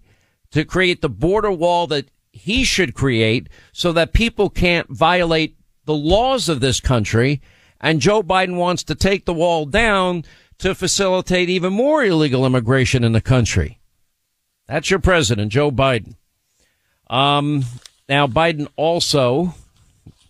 to 0.51 0.63
create 0.63 1.01
the 1.01 1.10
border 1.10 1.51
wall 1.51 1.88
that 1.88 2.12
he 2.31 2.63
should 2.63 2.93
create 2.93 3.50
so 3.72 3.91
that 3.93 4.13
people 4.13 4.51
can't 4.51 4.88
violate 4.96 5.56
the 5.88 5.96
laws 5.96 6.48
of 6.48 6.60
this 6.60 6.79
country. 6.79 7.41
And 7.82 8.00
Joe 8.00 8.22
Biden 8.22 8.58
wants 8.58 8.84
to 8.84 8.96
take 8.96 9.25
the 9.25 9.34
wall 9.34 9.65
down 9.65 10.24
to 10.60 10.75
facilitate 10.75 11.50
even 11.50 11.74
more 11.74 12.03
illegal 12.03 12.46
immigration 12.46 13.03
in 13.03 13.13
the 13.13 13.22
country. 13.22 13.79
That's 14.67 14.91
your 14.91 15.00
president, 15.00 15.51
Joe 15.51 15.72
Biden. 15.72 16.15
Um, 17.10 17.63
now 18.10 18.27
Biden 18.27 18.67
also, 18.75 19.53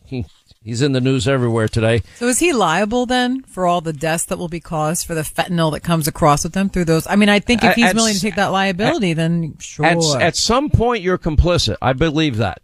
he, 0.06 0.26
he's 0.62 0.82
in 0.82 0.92
the 0.92 1.02
news 1.02 1.28
everywhere 1.28 1.68
today. 1.68 2.04
So 2.18 2.28
is 2.28 2.38
he 2.38 2.54
liable 2.54 3.06
then 3.06 3.42
for 3.44 3.66
all 3.66 3.82
the 3.82 3.94
deaths 3.94 4.26
that 4.26 4.38
will 4.38 4.50
be 4.50 4.60
caused 4.60 5.08
for 5.08 5.16
the 5.16 5.22
fentanyl 5.22 5.72
that 5.72 5.80
comes 5.80 6.08
across 6.08 6.44
with 6.44 6.54
them 6.54 6.70
through 6.70 6.86
those? 6.86 7.08
I 7.08 7.16
mean, 7.16 7.30
I 7.30 7.40
think 7.40 7.64
if 7.64 7.76
he's 7.76 7.86
at 7.86 7.96
willing 7.96 8.14
to 8.14 8.20
take 8.20 8.36
that 8.36 8.48
liability, 8.48 9.14
then 9.14 9.58
sure. 9.60 9.86
At, 9.86 9.98
at 10.22 10.36
some 10.36 10.70
point, 10.70 11.02
you're 11.02 11.18
complicit. 11.18 11.78
I 11.82 11.94
believe 11.94 12.38
that. 12.38 12.62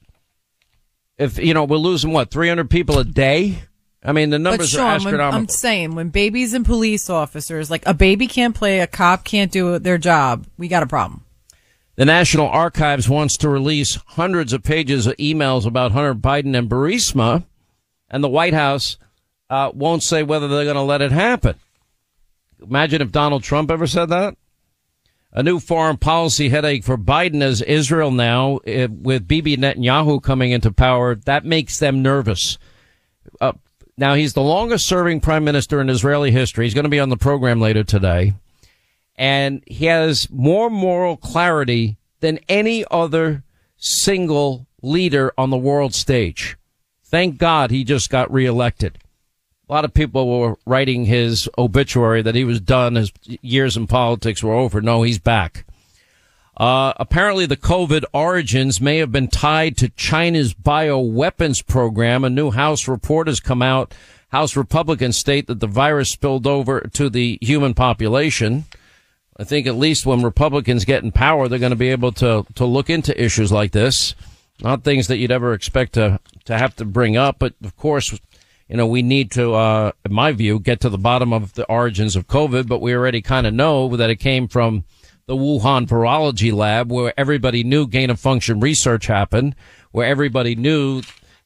If, 1.18 1.38
you 1.38 1.54
know, 1.54 1.66
we're 1.66 1.78
losing 1.78 2.12
what, 2.12 2.32
300 2.32 2.70
people 2.70 3.00
a 3.00 3.04
day? 3.04 3.60
I 4.04 4.12
mean, 4.12 4.32
the 4.32 4.40
numbers 4.40 4.74
are 4.74 4.78
Sean, 4.78 4.88
when, 4.88 4.96
astronomical. 4.96 5.40
I'm 5.40 5.48
saying 5.48 5.96
when 5.96 6.10
babies 6.10 6.54
and 6.54 6.66
police 6.66 7.10
officers, 7.10 7.72
like 7.72 7.86
a 7.86 7.94
baby 7.94 8.28
can't 8.28 8.56
play, 8.56 8.80
a 8.80 8.88
cop 8.88 9.24
can't 9.24 9.52
do 9.52 9.80
their 9.80 9.98
job, 9.98 10.46
we 10.58 10.68
got 10.68 10.84
a 10.84 10.88
problem. 10.88 11.24
The 11.96 12.06
National 12.06 12.48
Archives 12.48 13.08
wants 13.08 13.38
to 13.38 13.50
release 13.50 14.00
hundreds 14.08 14.52
of 14.52 14.64
pages 14.64 15.06
of 15.06 15.16
emails 15.18 15.66
about 15.66 15.92
Hunter 15.92 16.16
Biden 16.16 16.58
and 16.58 16.70
Burisma, 16.70 17.46
and 18.10 18.24
the 18.24 18.30
White 18.30 18.56
House 18.56 18.98
uh, 19.50 19.72
won't 19.74 20.02
say 20.02 20.24
whether 20.24 20.48
they're 20.48 20.64
going 20.64 20.76
to 20.76 20.82
let 20.82 21.04
it 21.04 21.12
happen. 21.12 21.56
Imagine 22.62 23.02
if 23.02 23.12
Donald 23.12 23.44
Trump 23.44 23.70
ever 23.70 23.86
said 23.86 24.10
that. 24.10 24.36
A 25.34 25.44
new 25.44 25.60
foreign 25.60 25.98
policy 25.98 26.50
headache 26.50 26.84
for 26.84 26.98
Biden 26.98 27.42
as 27.42 27.62
Israel 27.62 28.12
now, 28.12 28.60
eh, 28.66 28.88
with 28.90 29.28
Bibi 29.28 29.58
Netanyahu 29.58 30.22
coming 30.22 30.52
into 30.52 30.72
power, 30.72 31.16
that 31.16 31.44
makes 31.44 31.80
them 31.80 32.02
nervous. 32.02 32.58
Uh, 33.42 33.54
now, 33.98 34.14
he's 34.14 34.34
the 34.34 34.42
longest 34.42 34.86
serving 34.88 35.22
prime 35.22 35.44
minister 35.44 35.82
in 35.82 35.90
Israeli 35.90 36.32
history. 36.32 36.66
He's 36.66 36.74
going 36.74 36.84
to 36.84 36.90
be 36.90 37.00
on 37.00 37.10
the 37.10 37.18
program 37.18 37.60
later 37.60 37.84
today 37.84 38.34
and 39.16 39.64
he 39.68 39.86
has 39.86 40.30
more 40.32 40.70
moral 40.70 41.18
clarity 41.18 41.98
than 42.20 42.40
any 42.50 42.86
other 42.90 43.44
single 43.78 44.68
leader 44.82 45.34
on 45.38 45.50
the 45.50 45.58
world 45.58 45.94
stage. 45.94 46.58
Thank 47.04 47.38
God 47.38 47.70
he 47.70 47.84
just 47.84 48.10
got 48.10 48.32
reelected. 48.32 48.98
A 49.74 49.82
lot 49.82 49.86
of 49.86 49.94
people 49.96 50.40
were 50.40 50.56
writing 50.68 51.06
his 51.06 51.50
obituary 51.58 52.22
that 52.22 52.36
he 52.36 52.44
was 52.44 52.62
done, 52.62 52.94
his 52.94 53.12
years 53.42 53.76
in 53.76 53.88
politics 53.88 54.44
were 54.44 54.54
over. 54.54 54.82
No, 54.82 55.02
he's 55.02 55.18
back. 55.18 55.66
Uh, 56.56 56.94
apparently 56.98 57.48
the 57.48 57.58
COVID 57.58 58.04
origins 58.14 58.80
may 58.80 59.00
have 59.00 59.12
been 59.12 59.30
tied 59.30 59.76
to 59.78 59.90
China's 59.90 60.54
bioweapons 60.54 61.66
program. 61.66 62.24
A 62.24 62.30
new 62.30 62.52
House 62.52 62.88
report 62.88 63.26
has 63.26 63.40
come 63.40 63.64
out. 63.64 63.96
House 64.30 64.56
Republicans 64.56 65.18
state 65.18 65.48
that 65.48 65.60
the 65.60 65.66
virus 65.66 66.12
spilled 66.12 66.46
over 66.46 66.82
to 66.94 67.10
the 67.10 67.40
human 67.42 67.74
population. 67.74 68.66
I 69.38 69.44
think 69.44 69.66
at 69.66 69.74
least 69.74 70.06
when 70.06 70.22
Republicans 70.22 70.86
get 70.86 71.04
in 71.04 71.12
power, 71.12 71.48
they're 71.48 71.58
going 71.58 71.72
to 71.72 71.76
be 71.76 71.90
able 71.90 72.12
to, 72.12 72.46
to 72.54 72.66
look 72.66 72.92
into 72.92 73.20
issues 73.20 73.52
like 73.52 73.72
this. 73.72 74.14
Not 74.62 74.84
things 74.84 75.08
that 75.08 75.18
you'd 75.18 75.32
ever 75.32 75.56
expect 75.56 75.94
to, 75.94 76.20
to 76.46 76.60
have 76.60 76.76
to 76.76 76.86
bring 76.86 77.18
up, 77.18 77.38
but 77.40 77.56
of 77.64 77.76
course, 77.76 78.16
you 78.68 78.78
know, 78.78 78.88
we 78.88 79.02
need 79.02 79.32
to, 79.32 79.54
uh, 79.54 79.92
in 80.06 80.14
my 80.14 80.32
view, 80.32 80.60
get 80.60 80.80
to 80.82 80.90
the 80.90 80.98
bottom 80.98 81.34
of 81.34 81.54
the 81.54 81.66
origins 81.66 82.16
of 82.16 82.28
COVID, 82.28 82.68
but 82.68 82.82
we 82.82 82.96
already 82.96 83.22
kind 83.22 83.46
of 83.46 83.54
know 83.54 83.96
that 83.96 84.10
it 84.10 84.18
came 84.18 84.48
from 84.48 84.86
the 85.26 85.36
Wuhan 85.36 85.88
virology 85.88 86.54
lab 86.54 86.92
where 86.92 87.14
everybody 87.18 87.64
knew 87.64 87.88
gain 87.88 88.10
of 88.10 88.20
function 88.20 88.60
research 88.60 89.08
happened, 89.08 89.56
where 89.92 90.08
everybody 90.08 90.56
knew 90.56 91.02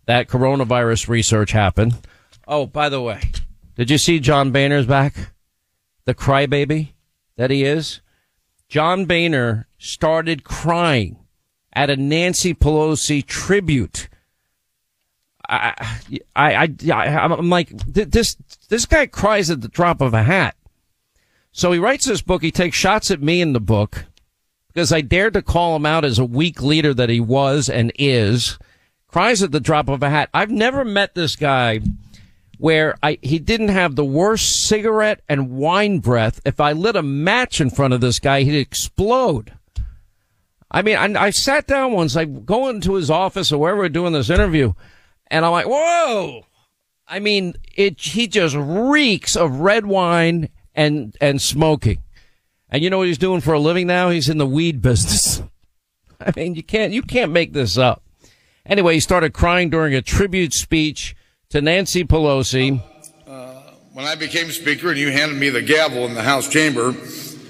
that 0.06 0.28
coronavirus 0.28 1.08
research 1.08 1.52
happened. 1.52 1.96
Oh, 2.48 2.66
by 2.66 2.90
the 2.90 3.02
way, 3.02 3.22
did 3.76 3.90
you 3.90 3.98
see 3.98 4.20
John 4.20 4.52
Boehner's 4.52 4.86
back? 4.86 5.34
The 6.06 6.16
crybaby 6.16 6.94
that 7.36 7.52
he 7.52 7.64
is? 7.64 8.02
John 8.70 9.06
Boehner 9.06 9.68
started 9.78 10.44
crying 10.44 11.20
at 11.74 11.90
a 11.90 11.96
Nancy 11.96 12.54
Pelosi 12.54 13.26
tribute. 13.26 14.10
I, 15.50 16.00
I, 16.36 16.74
I, 16.92 17.06
I'm 17.18 17.50
like, 17.50 17.70
this, 17.70 18.36
this 18.70 18.86
guy 18.86 19.06
cries 19.06 19.50
at 19.50 19.62
the 19.62 19.68
drop 19.68 20.02
of 20.02 20.14
a 20.14 20.24
hat. 20.24 20.56
So 21.52 21.72
he 21.72 21.80
writes 21.80 22.06
this 22.06 22.22
book. 22.22 22.44
He 22.44 22.52
takes 22.52 22.78
shots 22.78 23.10
at 23.10 23.22
me 23.22 23.42
in 23.42 23.54
the 23.54 23.60
book 23.60 24.06
because 24.68 24.92
I 24.92 25.02
dared 25.02 25.34
to 25.34 25.42
call 25.42 25.76
him 25.76 25.86
out 25.86 26.06
as 26.06 26.20
a 26.20 26.26
weak 26.26 26.62
leader 26.62 26.94
that 26.94 27.10
he 27.10 27.20
was 27.20 27.70
and 27.70 27.92
is. 27.98 28.60
Cries 29.08 29.42
at 29.42 29.52
the 29.52 29.60
drop 29.60 29.88
of 29.90 30.04
a 30.04 30.10
hat. 30.10 30.30
I've 30.34 30.52
never 30.52 30.84
met 30.84 31.16
this 31.16 31.36
guy 31.36 31.80
where 32.58 32.96
I, 33.02 33.18
he 33.22 33.40
didn't 33.40 33.70
have 33.70 33.96
the 33.96 34.06
worst 34.06 34.68
cigarette 34.68 35.22
and 35.30 35.52
wine 35.52 36.00
breath. 36.00 36.42
If 36.46 36.60
I 36.60 36.74
lit 36.74 36.96
a 36.96 37.04
match 37.04 37.62
in 37.62 37.70
front 37.70 37.94
of 37.94 38.02
this 38.02 38.20
guy, 38.20 38.44
he'd 38.44 38.60
explode. 38.60 39.54
I 40.70 40.82
mean, 40.82 40.98
I, 40.98 41.26
I 41.26 41.30
sat 41.30 41.66
down 41.66 41.94
once, 41.94 42.16
I 42.16 42.26
go 42.26 42.68
into 42.68 42.96
his 42.96 43.10
office 43.10 43.52
or 43.52 43.60
wherever 43.60 43.80
we're 43.80 43.90
doing 43.90 44.14
this 44.14 44.30
interview, 44.30 44.74
and 45.30 45.46
I'm 45.46 45.52
like, 45.52 45.68
whoa! 45.68 46.46
I 47.08 47.20
mean, 47.20 47.56
it. 47.76 48.02
He 48.02 48.28
just 48.28 48.56
reeks 48.58 49.36
of 49.36 49.60
red 49.60 49.86
wine 49.86 50.50
and 50.76 51.16
and 51.22 51.42
smoking. 51.42 52.00
And 52.70 52.84
you 52.84 52.90
know 52.90 52.98
what 52.98 53.08
he's 53.08 53.18
doing 53.18 53.42
for 53.42 53.54
a 53.54 53.60
living 53.60 53.88
now? 53.88 54.10
He's 54.10 54.30
in 54.30 54.38
the 54.38 54.46
weed 54.46 54.82
business. 54.82 55.42
I 56.20 56.32
mean, 56.36 56.56
you 56.56 56.64
can't 56.64 56.94
you 56.94 57.02
can't 57.02 57.32
make 57.32 57.54
this 57.54 57.78
up. 57.78 58.04
Anyway, 58.66 58.96
he 58.96 59.00
started 59.00 59.34
crying 59.34 59.70
during 59.70 59.94
a 59.94 60.02
tribute 60.02 60.54
speech 60.54 61.16
to 61.50 61.62
Nancy 61.62 62.04
Pelosi. 62.04 62.82
When 63.98 64.06
I 64.06 64.14
became 64.14 64.52
Speaker 64.52 64.92
and 64.92 65.00
you 65.00 65.12
handed 65.12 65.40
me 65.40 65.50
the 65.50 65.64
gavel 65.64 66.06
in 66.06 66.14
the 66.14 66.22
House 66.22 66.48
chamber, 66.48 66.94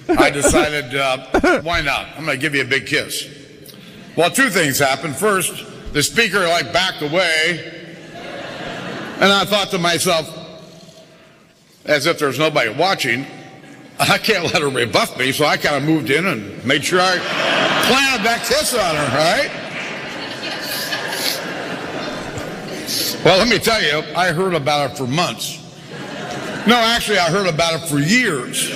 I 0.07 0.29
decided, 0.29 0.95
uh, 0.95 1.61
why 1.61 1.81
not? 1.81 2.07
I'm 2.15 2.23
going 2.23 2.37
to 2.37 2.41
give 2.41 2.55
you 2.55 2.61
a 2.61 2.65
big 2.65 2.85
kiss. 2.85 3.27
Well, 4.15 4.31
two 4.31 4.49
things 4.49 4.79
happened. 4.79 5.17
First, 5.17 5.65
the 5.97 6.03
Speaker 6.03 6.47
like 6.47 6.71
backed 6.71 7.01
away, 7.01 7.73
and 9.15 9.33
I 9.33 9.45
thought 9.45 9.71
to 9.71 9.79
myself, 9.79 10.31
as 11.85 12.05
if 12.05 12.19
there's 12.19 12.37
nobody 12.37 12.69
watching, 12.69 13.25
I 13.99 14.19
can't 14.19 14.43
let 14.43 14.61
her 14.61 14.69
rebuff 14.69 15.17
me, 15.17 15.31
so 15.31 15.45
I 15.45 15.57
kind 15.57 15.77
of 15.77 15.83
moved 15.85 16.11
in 16.11 16.27
and 16.27 16.63
made 16.63 16.85
sure 16.85 16.99
I 17.01 17.17
planted 17.87 18.23
that 18.27 18.45
kiss 18.47 18.75
on 18.75 18.95
her, 18.95 19.07
right? 19.17 19.49
Well, 23.25 23.39
let 23.39 23.47
me 23.47 23.57
tell 23.57 23.81
you, 23.81 24.03
I 24.15 24.33
heard 24.33 24.53
about 24.53 24.91
it 24.91 24.97
for 24.97 25.07
months. 25.07 25.57
No, 26.67 26.75
actually, 26.75 27.17
I 27.17 27.31
heard 27.31 27.47
about 27.47 27.81
it 27.81 27.87
for 27.87 27.97
years. 27.97 28.69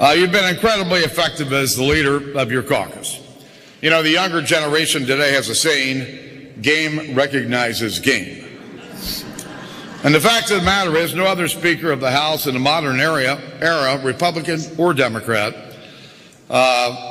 Uh, 0.00 0.14
you've 0.16 0.32
been 0.32 0.48
incredibly 0.54 1.00
effective 1.00 1.52
as 1.52 1.76
the 1.76 1.84
leader 1.84 2.38
of 2.38 2.50
your 2.50 2.62
caucus. 2.62 3.21
You 3.82 3.90
know, 3.90 4.00
the 4.00 4.10
younger 4.10 4.40
generation 4.40 5.06
today 5.06 5.32
has 5.32 5.48
a 5.48 5.56
saying 5.56 6.62
game 6.62 7.16
recognizes 7.16 7.98
game. 7.98 8.46
And 10.04 10.14
the 10.14 10.20
fact 10.20 10.52
of 10.52 10.60
the 10.60 10.64
matter 10.64 10.96
is, 10.96 11.16
no 11.16 11.26
other 11.26 11.48
Speaker 11.48 11.90
of 11.90 11.98
the 11.98 12.12
House 12.12 12.46
in 12.46 12.54
the 12.54 12.60
modern 12.60 13.00
era, 13.00 13.40
era 13.60 14.00
Republican 14.04 14.60
or 14.78 14.94
Democrat, 14.94 15.56
uh, 16.48 17.08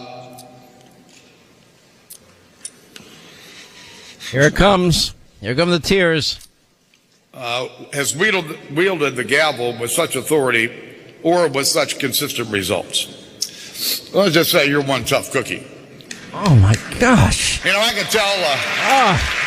Here 4.32 4.44
it 4.44 4.56
comes. 4.56 5.14
Here 5.42 5.54
come 5.56 5.72
the 5.72 5.80
tears. 5.80 6.48
uh, 7.34 7.68
has 7.92 8.16
wielded, 8.16 8.74
wielded 8.74 9.18
the 9.18 9.26
gavel 9.26 9.78
with 9.78 9.92
such 9.92 10.16
authority 10.16 10.72
or 11.22 11.50
with 11.50 11.68
such 11.68 12.00
consistent 12.00 12.50
results. 12.50 13.08
Let's 14.14 14.34
just 14.34 14.52
say 14.52 14.70
you're 14.70 14.84
one 14.84 15.04
tough 15.04 15.32
cookie. 15.32 15.68
Oh 16.34 16.56
my 16.56 16.76
gosh. 17.00 17.64
You 17.66 17.74
know, 17.74 17.80
I 17.80 17.92
can 17.94 18.06
tell. 18.06 18.34
Uh, 18.38 19.38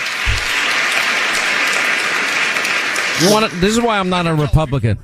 You 3.22 3.30
want 3.30 3.48
to, 3.48 3.56
this 3.58 3.72
is 3.72 3.80
why 3.80 3.98
I'm 3.98 4.08
not 4.08 4.26
a 4.26 4.34
Republican. 4.34 4.98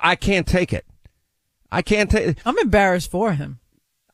I 0.00 0.14
can't 0.14 0.46
take 0.46 0.72
it. 0.72 0.86
I 1.72 1.82
can't 1.82 2.08
take 2.10 2.38
I'm 2.46 2.56
embarrassed 2.58 3.10
for 3.10 3.32
him. 3.32 3.58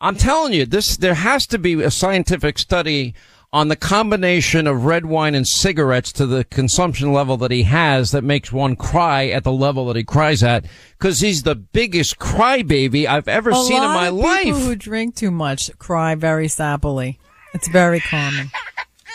I'm 0.00 0.16
telling 0.16 0.54
you, 0.54 0.64
this 0.66 0.97
there 0.97 1.14
has 1.14 1.47
to 1.49 1.59
be 1.59 1.75
a 1.83 1.90
scientific 1.90 2.59
study 2.59 3.14
on 3.55 3.69
the 3.69 3.77
combination 3.77 4.67
of 4.67 4.85
red 4.85 5.07
wine 5.07 5.33
and 5.37 5.47
cigarettes 5.47 6.11
to 6.13 6.27
the 6.27 6.43
consumption 6.43 7.13
level 7.13 7.37
that 7.37 7.53
he 7.53 7.63
has 7.63 8.11
that 8.11 8.25
makes 8.25 8.51
one 8.51 8.75
cry 8.75 9.29
at 9.29 9.45
the 9.45 9.53
level 9.53 9.87
that 9.87 9.95
he 9.95 10.03
cries 10.03 10.43
at 10.43 10.65
because 10.99 11.21
he's 11.21 11.45
the 11.45 11.55
biggest 11.55 12.19
crybaby 12.19 13.07
I've 13.07 13.29
ever 13.29 13.51
A 13.51 13.55
seen 13.55 13.77
in 13.81 13.89
my 13.91 14.09
of 14.09 14.15
people 14.17 14.59
life. 14.59 14.65
who 14.67 14.75
drink 14.75 15.15
too 15.15 15.31
much 15.31 15.71
cry 15.79 16.17
very 16.17 16.49
sappily. 16.49 17.19
It's 17.55 17.69
very 17.69 18.01
common. 18.01 18.51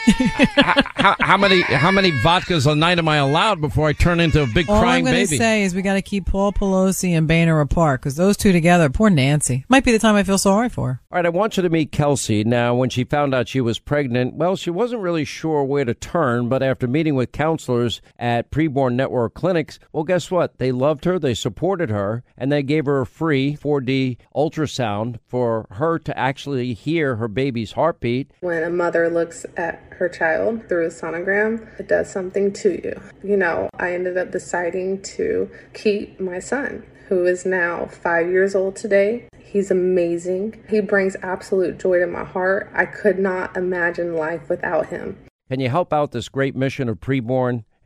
How, 0.09 1.15
how 1.19 1.37
many 1.37 1.61
how 1.61 1.91
many 1.91 2.11
vodkas 2.11 2.69
a 2.69 2.75
night 2.75 2.99
am 2.99 3.07
I 3.07 3.17
allowed 3.17 3.61
before 3.61 3.87
I 3.87 3.93
turn 3.93 4.19
into 4.19 4.43
a 4.43 4.47
big 4.47 4.69
All 4.69 4.75
I'm 4.75 4.81
crying 4.81 5.05
going 5.05 5.15
to 5.15 5.25
baby? 5.25 5.37
say 5.37 5.63
is 5.63 5.73
we 5.75 5.81
got 5.81 5.93
to 5.93 6.01
keep 6.01 6.25
Paul 6.25 6.51
Pelosi 6.53 7.11
and 7.17 7.27
Boehner 7.27 7.59
apart 7.59 8.01
because 8.01 8.15
those 8.15 8.37
two 8.37 8.51
together, 8.51 8.89
poor 8.89 9.09
Nancy. 9.09 9.65
Might 9.69 9.83
be 9.83 9.91
the 9.91 9.99
time 9.99 10.15
I 10.15 10.23
feel 10.23 10.37
sorry 10.37 10.69
for 10.69 10.87
her. 10.93 11.01
All 11.11 11.17
right, 11.17 11.25
I 11.25 11.29
want 11.29 11.57
you 11.57 11.63
to 11.63 11.69
meet 11.69 11.91
Kelsey. 11.91 12.43
Now, 12.43 12.75
when 12.75 12.89
she 12.89 13.03
found 13.03 13.33
out 13.33 13.47
she 13.47 13.61
was 13.61 13.79
pregnant, 13.79 14.35
well, 14.35 14.55
she 14.55 14.69
wasn't 14.69 15.01
really 15.01 15.25
sure 15.25 15.63
where 15.63 15.85
to 15.85 15.93
turn, 15.93 16.49
but 16.49 16.61
after 16.61 16.87
meeting 16.87 17.15
with 17.15 17.31
counselors 17.31 18.01
at 18.17 18.51
preborn 18.51 18.93
network 18.95 19.33
clinics, 19.33 19.79
well, 19.91 20.03
guess 20.03 20.29
what? 20.29 20.57
They 20.59 20.71
loved 20.71 21.05
her, 21.05 21.17
they 21.17 21.33
supported 21.33 21.89
her, 21.89 22.23
and 22.37 22.51
they 22.51 22.63
gave 22.63 22.85
her 22.85 23.01
a 23.01 23.05
free 23.05 23.57
4D 23.57 24.17
ultrasound 24.35 25.17
for 25.27 25.67
her 25.71 25.99
to 25.99 26.17
actually 26.17 26.73
hear 26.73 27.15
her 27.17 27.27
baby's 27.27 27.73
heartbeat. 27.73 28.31
When 28.41 28.63
a 28.63 28.69
mother 28.69 29.09
looks 29.09 29.45
at 29.57 29.89
her 29.99 30.09
child 30.09 30.67
through 30.67 30.85
a 30.85 30.89
sonogram, 30.89 31.67
it 31.79 31.87
does 31.87 32.09
something 32.09 32.51
to 32.53 32.71
you. 32.83 32.99
You 33.23 33.37
know, 33.37 33.69
I 33.77 33.93
ended 33.93 34.17
up 34.17 34.31
deciding 34.31 35.01
to 35.03 35.49
keep 35.73 36.19
my 36.19 36.39
son, 36.39 36.85
who 37.09 37.25
is 37.25 37.45
now 37.45 37.85
five 37.85 38.27
years 38.29 38.55
old 38.55 38.75
today. 38.75 39.27
He's 39.37 39.71
amazing. 39.71 40.63
He 40.69 40.79
brings 40.79 41.15
absolute 41.21 41.79
joy 41.79 41.99
to 41.99 42.07
my 42.07 42.23
heart. 42.23 42.71
I 42.73 42.85
could 42.85 43.19
not 43.19 43.57
imagine 43.57 44.15
life 44.15 44.47
without 44.49 44.87
him. 44.87 45.17
Can 45.49 45.59
you 45.59 45.69
help 45.69 45.91
out 45.91 46.11
this 46.11 46.29
great 46.29 46.55
mission 46.55 46.87
of 46.87 46.99
preborn? 46.99 47.63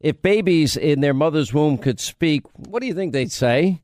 If 0.00 0.22
babies 0.22 0.76
in 0.76 1.00
their 1.00 1.12
mother's 1.12 1.52
womb 1.52 1.76
could 1.76 1.98
speak, 1.98 2.44
what 2.54 2.80
do 2.80 2.86
you 2.86 2.94
think 2.94 3.12
they'd 3.12 3.32
say? 3.32 3.82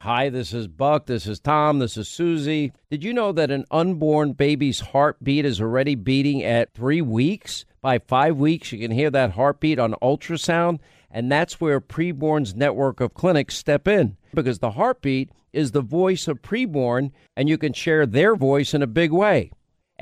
Hi, 0.00 0.30
this 0.30 0.54
is 0.54 0.66
Buck. 0.66 1.04
This 1.04 1.26
is 1.26 1.38
Tom. 1.40 1.78
This 1.78 1.98
is 1.98 2.08
Susie. 2.08 2.72
Did 2.90 3.04
you 3.04 3.12
know 3.12 3.32
that 3.32 3.50
an 3.50 3.66
unborn 3.70 4.32
baby's 4.32 4.80
heartbeat 4.80 5.44
is 5.44 5.60
already 5.60 5.94
beating 5.94 6.42
at 6.42 6.72
three 6.72 7.02
weeks? 7.02 7.66
By 7.82 7.98
five 7.98 8.38
weeks, 8.38 8.72
you 8.72 8.78
can 8.78 8.92
hear 8.92 9.10
that 9.10 9.32
heartbeat 9.32 9.78
on 9.78 9.92
ultrasound. 10.00 10.78
And 11.10 11.30
that's 11.30 11.60
where 11.60 11.78
Preborn's 11.78 12.54
network 12.54 12.98
of 13.00 13.12
clinics 13.12 13.58
step 13.58 13.86
in 13.86 14.16
because 14.34 14.60
the 14.60 14.70
heartbeat 14.70 15.28
is 15.52 15.72
the 15.72 15.82
voice 15.82 16.28
of 16.28 16.40
preborn, 16.40 17.10
and 17.36 17.46
you 17.46 17.58
can 17.58 17.74
share 17.74 18.06
their 18.06 18.36
voice 18.36 18.72
in 18.72 18.80
a 18.80 18.86
big 18.86 19.12
way. 19.12 19.50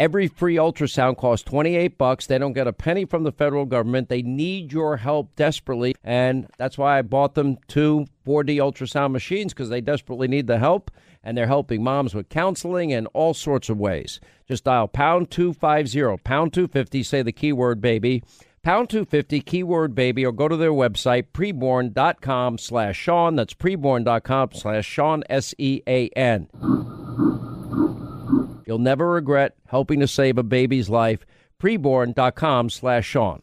Every 0.00 0.28
free 0.28 0.56
ultrasound 0.56 1.18
costs 1.18 1.44
28 1.44 1.98
bucks. 1.98 2.26
They 2.26 2.38
don't 2.38 2.54
get 2.54 2.66
a 2.66 2.72
penny 2.72 3.04
from 3.04 3.22
the 3.22 3.32
federal 3.32 3.66
government. 3.66 4.08
They 4.08 4.22
need 4.22 4.72
your 4.72 4.96
help 4.96 5.36
desperately, 5.36 5.94
and 6.02 6.48
that's 6.56 6.78
why 6.78 6.98
I 6.98 7.02
bought 7.02 7.34
them 7.34 7.58
two 7.68 8.06
4D 8.26 8.56
ultrasound 8.56 9.12
machines 9.12 9.52
because 9.52 9.68
they 9.68 9.82
desperately 9.82 10.26
need 10.26 10.46
the 10.46 10.58
help, 10.58 10.90
and 11.22 11.36
they're 11.36 11.46
helping 11.46 11.84
moms 11.84 12.14
with 12.14 12.30
counseling 12.30 12.94
and 12.94 13.08
all 13.12 13.34
sorts 13.34 13.68
of 13.68 13.78
ways. 13.78 14.20
Just 14.48 14.64
dial 14.64 14.88
pound 14.88 15.30
250, 15.30 16.16
pound 16.24 16.54
250, 16.54 17.02
say 17.02 17.20
the 17.20 17.30
keyword 17.30 17.82
baby, 17.82 18.22
pound 18.62 18.88
250, 18.88 19.42
keyword 19.42 19.94
baby, 19.94 20.24
or 20.24 20.32
go 20.32 20.48
to 20.48 20.56
their 20.56 20.72
website, 20.72 21.24
preborn.com 21.34 22.56
slash 22.56 22.96
Sean. 22.96 23.36
That's 23.36 23.52
preborn.com 23.52 24.52
slash 24.54 24.86
Sean, 24.86 25.24
S 25.28 25.54
E 25.58 25.82
A 25.86 26.08
N. 26.16 26.48
You'll 28.70 28.78
never 28.78 29.10
regret 29.10 29.56
helping 29.66 29.98
to 29.98 30.06
save 30.06 30.38
a 30.38 30.44
baby's 30.44 30.88
life. 30.88 31.26
Preborn.com 31.60 32.70
slash 32.70 33.04
Sean. 33.04 33.42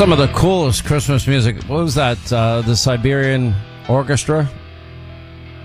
Some 0.00 0.12
of 0.12 0.18
the 0.18 0.28
coolest 0.28 0.86
Christmas 0.86 1.26
music. 1.26 1.62
What 1.64 1.82
was 1.82 1.94
that? 1.96 2.32
Uh, 2.32 2.62
the 2.62 2.74
Siberian 2.74 3.54
Orchestra. 3.86 4.48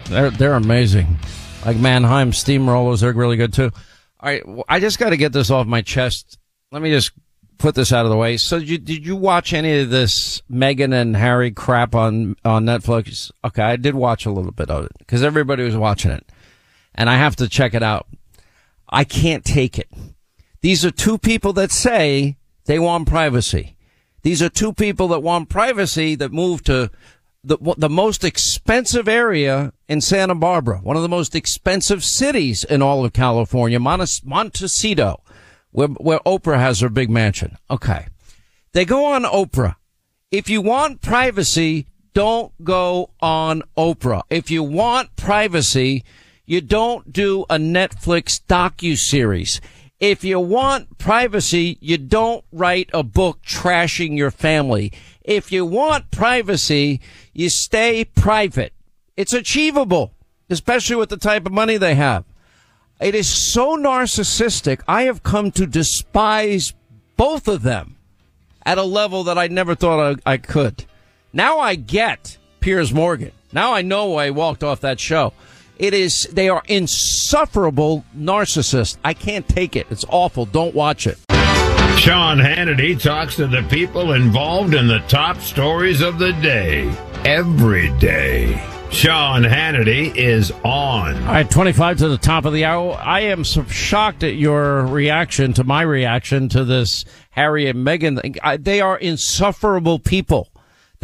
They're 0.09 0.29
they're 0.29 0.55
amazing. 0.55 1.17
Like 1.65 1.77
Mannheim 1.77 2.31
Steamrollers, 2.31 2.99
they're 2.99 3.13
really 3.13 3.37
good 3.37 3.53
too. 3.53 3.71
All 4.19 4.29
right, 4.29 4.43
I 4.67 4.81
just 4.81 4.99
got 4.99 5.11
to 5.11 5.17
get 5.17 5.31
this 5.31 5.49
off 5.51 5.67
my 5.67 5.81
chest. 5.81 6.37
Let 6.73 6.81
me 6.81 6.91
just 6.91 7.13
put 7.59 7.75
this 7.75 7.93
out 7.93 8.05
of 8.05 8.11
the 8.11 8.17
way. 8.17 8.35
So, 8.35 8.59
did 8.59 8.67
you, 8.67 8.77
did 8.77 9.05
you 9.05 9.15
watch 9.15 9.53
any 9.53 9.79
of 9.79 9.89
this 9.89 10.41
Meghan 10.51 10.93
and 10.93 11.15
Harry 11.15 11.51
crap 11.51 11.95
on 11.95 12.35
on 12.43 12.65
Netflix? 12.65 13.31
Okay, 13.45 13.63
I 13.63 13.77
did 13.77 13.95
watch 13.95 14.25
a 14.25 14.31
little 14.31 14.51
bit 14.51 14.69
of 14.69 14.83
it 14.83 14.91
because 14.97 15.23
everybody 15.23 15.63
was 15.63 15.77
watching 15.77 16.11
it, 16.11 16.29
and 16.93 17.09
I 17.09 17.15
have 17.15 17.37
to 17.37 17.47
check 17.47 17.73
it 17.73 17.83
out. 17.83 18.05
I 18.89 19.05
can't 19.05 19.45
take 19.45 19.79
it. 19.79 19.87
These 20.59 20.83
are 20.83 20.91
two 20.91 21.17
people 21.17 21.53
that 21.53 21.71
say 21.71 22.35
they 22.65 22.79
want 22.79 23.07
privacy. 23.07 23.74
These 24.25 24.41
are 24.41 24.49
two 24.49 24.73
people 24.73 25.07
that 25.09 25.19
want 25.19 25.49
privacy 25.49 26.15
that 26.15 26.33
moved 26.33 26.65
to 26.65 26.89
the 27.43 27.59
the 27.77 27.89
most 27.89 28.23
expensive 28.23 29.07
area 29.07 29.71
in 29.87 30.01
Santa 30.01 30.33
Barbara, 30.33 30.79
one 30.79 30.95
of 30.95 31.03
the 31.03 31.07
most 31.07 31.35
expensive 31.35 32.03
cities 32.03 32.63
in 32.63 32.81
all 32.81 33.05
of 33.05 33.13
California, 33.13 33.79
Montecito 33.79 35.21
where, 35.69 35.89
where 35.89 36.17
Oprah 36.25 36.57
has 36.57 36.79
her 36.79 36.89
big 36.89 37.11
mansion. 37.11 37.55
Okay. 37.69 38.07
They 38.71 38.83
go 38.83 39.05
on 39.05 39.25
Oprah. 39.25 39.75
If 40.31 40.49
you 40.49 40.59
want 40.59 41.01
privacy, 41.01 41.85
don't 42.15 42.51
go 42.63 43.11
on 43.19 43.61
Oprah. 43.77 44.23
If 44.31 44.49
you 44.49 44.63
want 44.63 45.15
privacy, 45.15 46.03
you 46.47 46.61
don't 46.61 47.13
do 47.13 47.45
a 47.47 47.57
Netflix 47.57 48.41
docu-series. 48.47 49.61
If 49.99 50.25
you 50.25 50.39
want 50.39 50.97
privacy, 50.97 51.77
you 51.79 51.97
don't 51.97 52.43
write 52.51 52.89
a 52.93 53.01
book 53.01 53.41
trashing 53.43 54.17
your 54.17 54.31
family. 54.31 54.91
If 55.23 55.51
you 55.51 55.65
want 55.65 56.11
privacy, 56.11 56.99
you 57.33 57.49
stay 57.49 58.03
private. 58.03 58.73
It's 59.15 59.33
achievable, 59.33 60.11
especially 60.49 60.97
with 60.97 61.09
the 61.09 61.17
type 61.17 61.45
of 61.45 61.53
money 61.53 61.77
they 61.77 61.95
have. 61.95 62.25
It 62.99 63.15
is 63.15 63.27
so 63.27 63.77
narcissistic. 63.77 64.81
I 64.87 65.03
have 65.03 65.23
come 65.23 65.51
to 65.51 65.65
despise 65.65 66.73
both 67.15 67.47
of 67.47 67.63
them 67.63 67.95
at 68.65 68.77
a 68.77 68.83
level 68.83 69.23
that 69.25 69.37
I 69.37 69.47
never 69.47 69.75
thought 69.75 70.19
I, 70.25 70.33
I 70.33 70.37
could. 70.37 70.85
Now 71.31 71.59
I 71.59 71.75
get 71.75 72.37
Piers 72.59 72.93
Morgan. 72.93 73.31
Now 73.53 73.73
I 73.73 73.81
know 73.81 74.07
why 74.07 74.25
I 74.25 74.29
walked 74.31 74.63
off 74.63 74.81
that 74.81 74.99
show. 74.99 75.33
It 75.77 75.93
is, 75.93 76.23
they 76.31 76.47
are 76.49 76.63
insufferable 76.67 78.05
narcissists. 78.17 78.97
I 79.03 79.13
can't 79.13 79.47
take 79.47 79.75
it. 79.75 79.87
It's 79.89 80.05
awful. 80.09 80.45
Don't 80.45 80.73
watch 80.73 81.05
it. 81.07 81.17
Sean 81.97 82.37
Hannity 82.37 82.99
talks 83.01 83.35
to 83.37 83.47
the 83.47 83.63
people 83.63 84.13
involved 84.13 84.73
in 84.73 84.87
the 84.87 84.99
top 85.07 85.37
stories 85.39 86.01
of 86.01 86.19
the 86.19 86.33
day 86.33 86.89
every 87.25 87.89
day. 87.99 88.61
Sean 88.91 89.43
Hannity 89.43 90.15
is 90.15 90.51
on. 90.63 91.15
All 91.23 91.33
right, 91.33 91.49
25 91.49 91.97
to 91.97 92.07
the 92.09 92.17
top 92.17 92.45
of 92.45 92.53
the 92.53 92.63
hour. 92.65 92.93
I 93.01 93.21
am 93.21 93.43
so 93.43 93.65
shocked 93.65 94.23
at 94.23 94.35
your 94.35 94.85
reaction 94.85 95.53
to 95.53 95.63
my 95.63 95.81
reaction 95.81 96.47
to 96.49 96.63
this 96.63 97.03
Harry 97.31 97.67
and 97.67 97.85
Meghan. 97.85 98.21
thing. 98.21 98.35
I- 98.43 98.57
They 98.57 98.79
are 98.81 98.97
insufferable 98.97 99.99
people. 99.99 100.49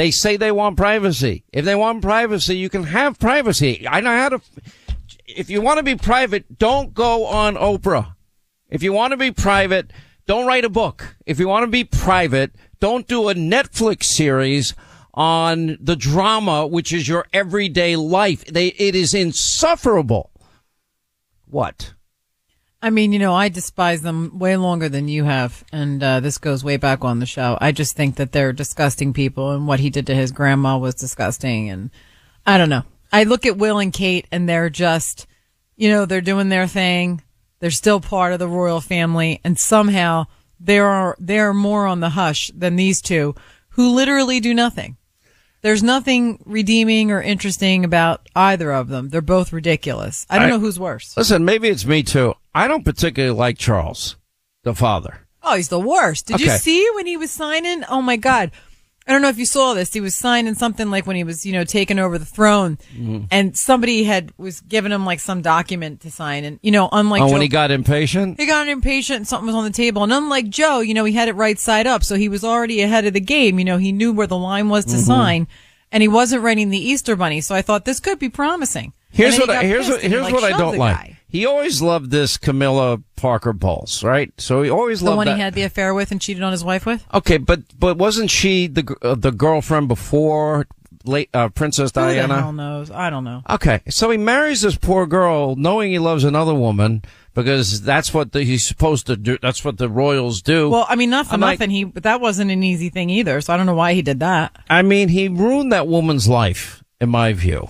They 0.01 0.09
say 0.09 0.35
they 0.35 0.51
want 0.51 0.77
privacy. 0.77 1.43
If 1.53 1.63
they 1.63 1.75
want 1.75 2.01
privacy, 2.01 2.57
you 2.57 2.69
can 2.69 2.85
have 2.85 3.19
privacy. 3.19 3.87
I 3.87 4.01
know 4.01 4.09
how 4.09 4.29
to. 4.29 4.41
If 5.27 5.47
you 5.51 5.61
want 5.61 5.77
to 5.77 5.83
be 5.83 5.95
private, 5.95 6.57
don't 6.57 6.95
go 6.95 7.27
on 7.27 7.53
Oprah. 7.53 8.15
If 8.67 8.81
you 8.81 8.93
want 8.93 9.11
to 9.11 9.17
be 9.17 9.29
private, 9.29 9.93
don't 10.25 10.47
write 10.47 10.65
a 10.65 10.69
book. 10.69 11.17
If 11.27 11.39
you 11.39 11.47
want 11.47 11.65
to 11.65 11.67
be 11.67 11.83
private, 11.83 12.49
don't 12.79 13.07
do 13.07 13.29
a 13.29 13.35
Netflix 13.35 14.05
series 14.05 14.73
on 15.13 15.77
the 15.79 15.95
drama, 15.95 16.65
which 16.65 16.91
is 16.91 17.07
your 17.07 17.27
everyday 17.31 17.95
life. 17.95 18.43
They, 18.45 18.69
it 18.69 18.95
is 18.95 19.13
insufferable. 19.13 20.31
What? 21.45 21.93
I 22.84 22.89
mean, 22.89 23.13
you 23.13 23.20
know, 23.20 23.36
I 23.36 23.50
despise 23.50 24.02
them 24.02 24.39
way 24.39 24.58
longer 24.58 24.89
than 24.89 25.08
you 25.08 25.24
have, 25.26 25.63
and 25.72 26.02
uh, 26.02 26.20
this 26.20 26.39
goes 26.39 26.63
way 26.63 26.78
back 26.78 27.04
on 27.04 27.20
the 27.20 27.26
show. 27.28 27.58
I 27.62 27.72
just 27.72 27.96
think 27.96 28.15
that 28.15 28.32
they're 28.32 28.54
disgusting 28.54 29.13
people, 29.13 29.52
and 29.52 29.67
what 29.67 29.80
he 29.80 29.89
did 29.91 30.08
to 30.08 30.15
his 30.15 30.32
grandma 30.32 30.78
was 30.80 30.96
disgusting. 30.96 31.70
And 31.70 31.91
I 32.46 32.58
don't 32.58 32.70
know. 32.70 32.84
I 33.12 33.24
look 33.24 33.46
at 33.46 33.58
Will 33.58 33.78
and 33.78 33.94
Kate, 33.94 34.26
and 34.32 34.50
they're 34.50 34.70
just, 34.72 35.28
you 35.76 35.89
know, 35.89 36.06
they're 36.06 36.22
doing 36.22 36.50
their 36.50 36.65
thing. 36.65 37.22
They're 37.60 37.70
still 37.70 38.00
part 38.02 38.34
of 38.34 38.39
the 38.39 38.48
royal 38.48 38.82
family, 38.82 39.39
and 39.44 39.60
somehow 39.60 40.26
there 40.60 40.88
are 40.88 41.15
they're 41.20 41.54
more 41.54 41.86
on 41.86 42.00
the 42.00 42.10
hush 42.10 42.50
than 42.56 42.78
these 42.78 43.00
two, 43.00 43.36
who 43.70 43.94
literally 43.94 44.39
do 44.39 44.56
nothing. 44.56 44.98
There's 45.62 45.84
nothing 45.84 46.41
redeeming 46.48 47.12
or 47.12 47.22
interesting 47.22 47.86
about 47.86 48.28
either 48.36 48.72
of 48.72 48.88
them. 48.88 49.10
They're 49.10 49.22
both 49.22 49.54
ridiculous. 49.54 50.26
I 50.32 50.39
don't 50.39 50.48
I- 50.48 50.50
know 50.52 50.60
who's 50.60 50.80
worse. 50.80 51.15
Listen, 51.15 51.46
maybe 51.46 51.70
it's 51.70 51.86
me 51.86 52.02
too. 52.02 52.34
I 52.53 52.67
don't 52.67 52.83
particularly 52.85 53.35
like 53.35 53.57
Charles, 53.57 54.17
the 54.63 54.75
father. 54.75 55.27
Oh, 55.43 55.55
he's 55.55 55.69
the 55.69 55.79
worst. 55.79 56.27
Did 56.27 56.39
you 56.39 56.49
see 56.51 56.87
when 56.95 57.07
he 57.07 57.17
was 57.17 57.31
signing? 57.31 57.83
Oh 57.89 58.01
my 58.01 58.15
God. 58.17 58.51
I 59.07 59.13
don't 59.13 59.23
know 59.23 59.29
if 59.29 59.39
you 59.39 59.47
saw 59.47 59.73
this. 59.73 59.91
He 59.91 59.99
was 59.99 60.15
signing 60.15 60.53
something 60.53 60.91
like 60.91 61.07
when 61.07 61.15
he 61.15 61.23
was, 61.23 61.43
you 61.43 61.53
know, 61.53 61.63
taking 61.63 61.97
over 61.97 62.19
the 62.19 62.25
throne 62.25 62.77
Mm-hmm. 62.95 63.23
and 63.31 63.57
somebody 63.57 64.03
had, 64.03 64.31
was 64.37 64.61
giving 64.61 64.91
him 64.91 65.07
like 65.07 65.19
some 65.19 65.41
document 65.41 66.01
to 66.01 66.11
sign. 66.11 66.43
And, 66.45 66.59
you 66.61 66.69
know, 66.69 66.87
unlike 66.91 67.23
oh, 67.23 67.27
Joe, 67.27 67.31
when 67.33 67.41
he 67.41 67.47
got 67.47 67.71
impatient? 67.71 68.39
he 68.39 68.45
got 68.45 68.67
impatient 68.67 69.17
and 69.17 69.27
something 69.27 69.47
was 69.47 69.55
on 69.55 69.63
the 69.63 69.71
table. 69.71 70.03
And 70.03 70.13
unlike 70.13 70.49
Joe, 70.49 70.81
you 70.81 70.93
know, 70.93 71.03
he 71.03 71.13
had 71.13 71.29
it 71.29 71.33
right 71.35 71.57
side 71.57 71.87
up. 71.87 72.03
So 72.03 72.15
he 72.15 72.29
was 72.29 72.43
already 72.43 72.81
ahead 72.81 73.05
of 73.05 73.13
the 73.13 73.19
game. 73.19 73.57
You 73.57 73.65
know, 73.65 73.77
he 73.77 73.91
knew 73.91 74.13
where 74.13 74.27
the 74.27 74.37
line 74.37 74.69
was 74.69 74.85
to 74.85 74.97
Mhm. 74.97 75.05
sign 75.07 75.47
and 75.91 76.03
he 76.03 76.07
wasn't 76.07 76.43
writing 76.43 76.69
the 76.69 76.77
Easter 76.77 77.15
bunny. 77.15 77.41
So 77.41 77.55
I 77.55 77.63
thought 77.63 77.85
this 77.85 77.99
could 77.99 78.19
be 78.19 78.29
promising. 78.29 78.93
Here's 79.09 79.39
what 79.39 79.49
I, 79.49 79.63
here's 79.63 79.89
what 79.89 80.03
and 80.03 80.13
he, 80.13 80.19
like, 80.19 80.31
what 80.33 80.43
I 80.43 80.55
don't 80.57 80.77
like. 80.77 80.95
guy. 80.95 81.17
He 81.32 81.46
always 81.46 81.82
loved 81.82 82.12
this 82.12 82.36
Camilla 82.38 83.02
Parker 83.15 83.54
Bowles, 83.54 84.04
right? 84.04 84.32
So 84.38 84.62
he 84.63 84.70
always 84.70 85.00
The 85.00 85.06
loved 85.06 85.13
the 85.13 85.17
one 85.17 85.26
that. 85.28 85.36
he 85.36 85.41
had 85.41 85.54
the 85.54 85.63
affair 85.63 85.94
with 85.94 86.12
and 86.12 86.20
cheated 86.20 86.44
on 86.44 86.52
his 86.52 86.63
wife 86.63 86.86
with? 86.86 87.06
Okay, 87.13 87.38
but 87.38 87.62
but 87.80 87.98
wasn't 87.98 88.30
she 88.30 88.67
the 88.67 88.96
uh, 89.02 89.15
the 89.15 89.32
girlfriend 89.32 89.88
before 89.88 90.67
late 91.06 91.30
uh, 91.34 91.50
Princess 91.50 91.91
Who 91.96 92.02
the 92.02 92.08
Diana? 92.13 92.41
hell 92.41 92.54
knows? 92.54 92.91
I 92.91 93.10
don't 93.10 93.24
know. 93.24 93.41
Okay, 93.50 93.82
so 93.89 94.10
he 94.12 94.17
marries 94.17 94.62
this 94.62 94.76
poor 94.76 95.08
girl, 95.08 95.56
knowing 95.56 95.91
he 95.91 96.00
loves 96.00 96.24
another 96.26 96.54
woman 96.54 97.02
because 97.34 97.82
that's 97.82 98.13
what 98.13 98.34
the, 98.34 98.44
he's 98.44 98.67
supposed 98.67 99.08
to 99.08 99.15
do. 99.15 99.38
That's 99.41 99.63
what 99.63 99.78
the 99.78 99.88
royals 99.89 100.41
do. 100.41 100.70
Well, 100.70 100.86
I 100.89 100.96
mean, 100.98 101.10
not 101.10 101.28
for 101.28 101.36
I'm 101.36 101.39
like- 101.39 101.60
nothing. 101.60 101.70
he, 101.72 101.86
but 101.86 102.04
that 102.04 102.20
wasn't 102.20 102.52
an 102.52 102.62
easy 102.62 102.89
thing 102.89 103.10
either. 103.10 103.39
So 103.39 103.54
I 103.54 103.58
don't 103.58 103.65
know 103.65 103.74
why 103.74 103.94
he 103.94 104.02
did 104.02 104.20
that. 104.20 104.56
I 104.70 104.82
mean, 104.82 105.08
he 105.08 105.30
ruined 105.30 105.72
that 105.72 105.88
woman's 105.88 106.28
life, 106.28 106.84
in 107.00 107.08
my 107.10 107.32
view, 107.34 107.70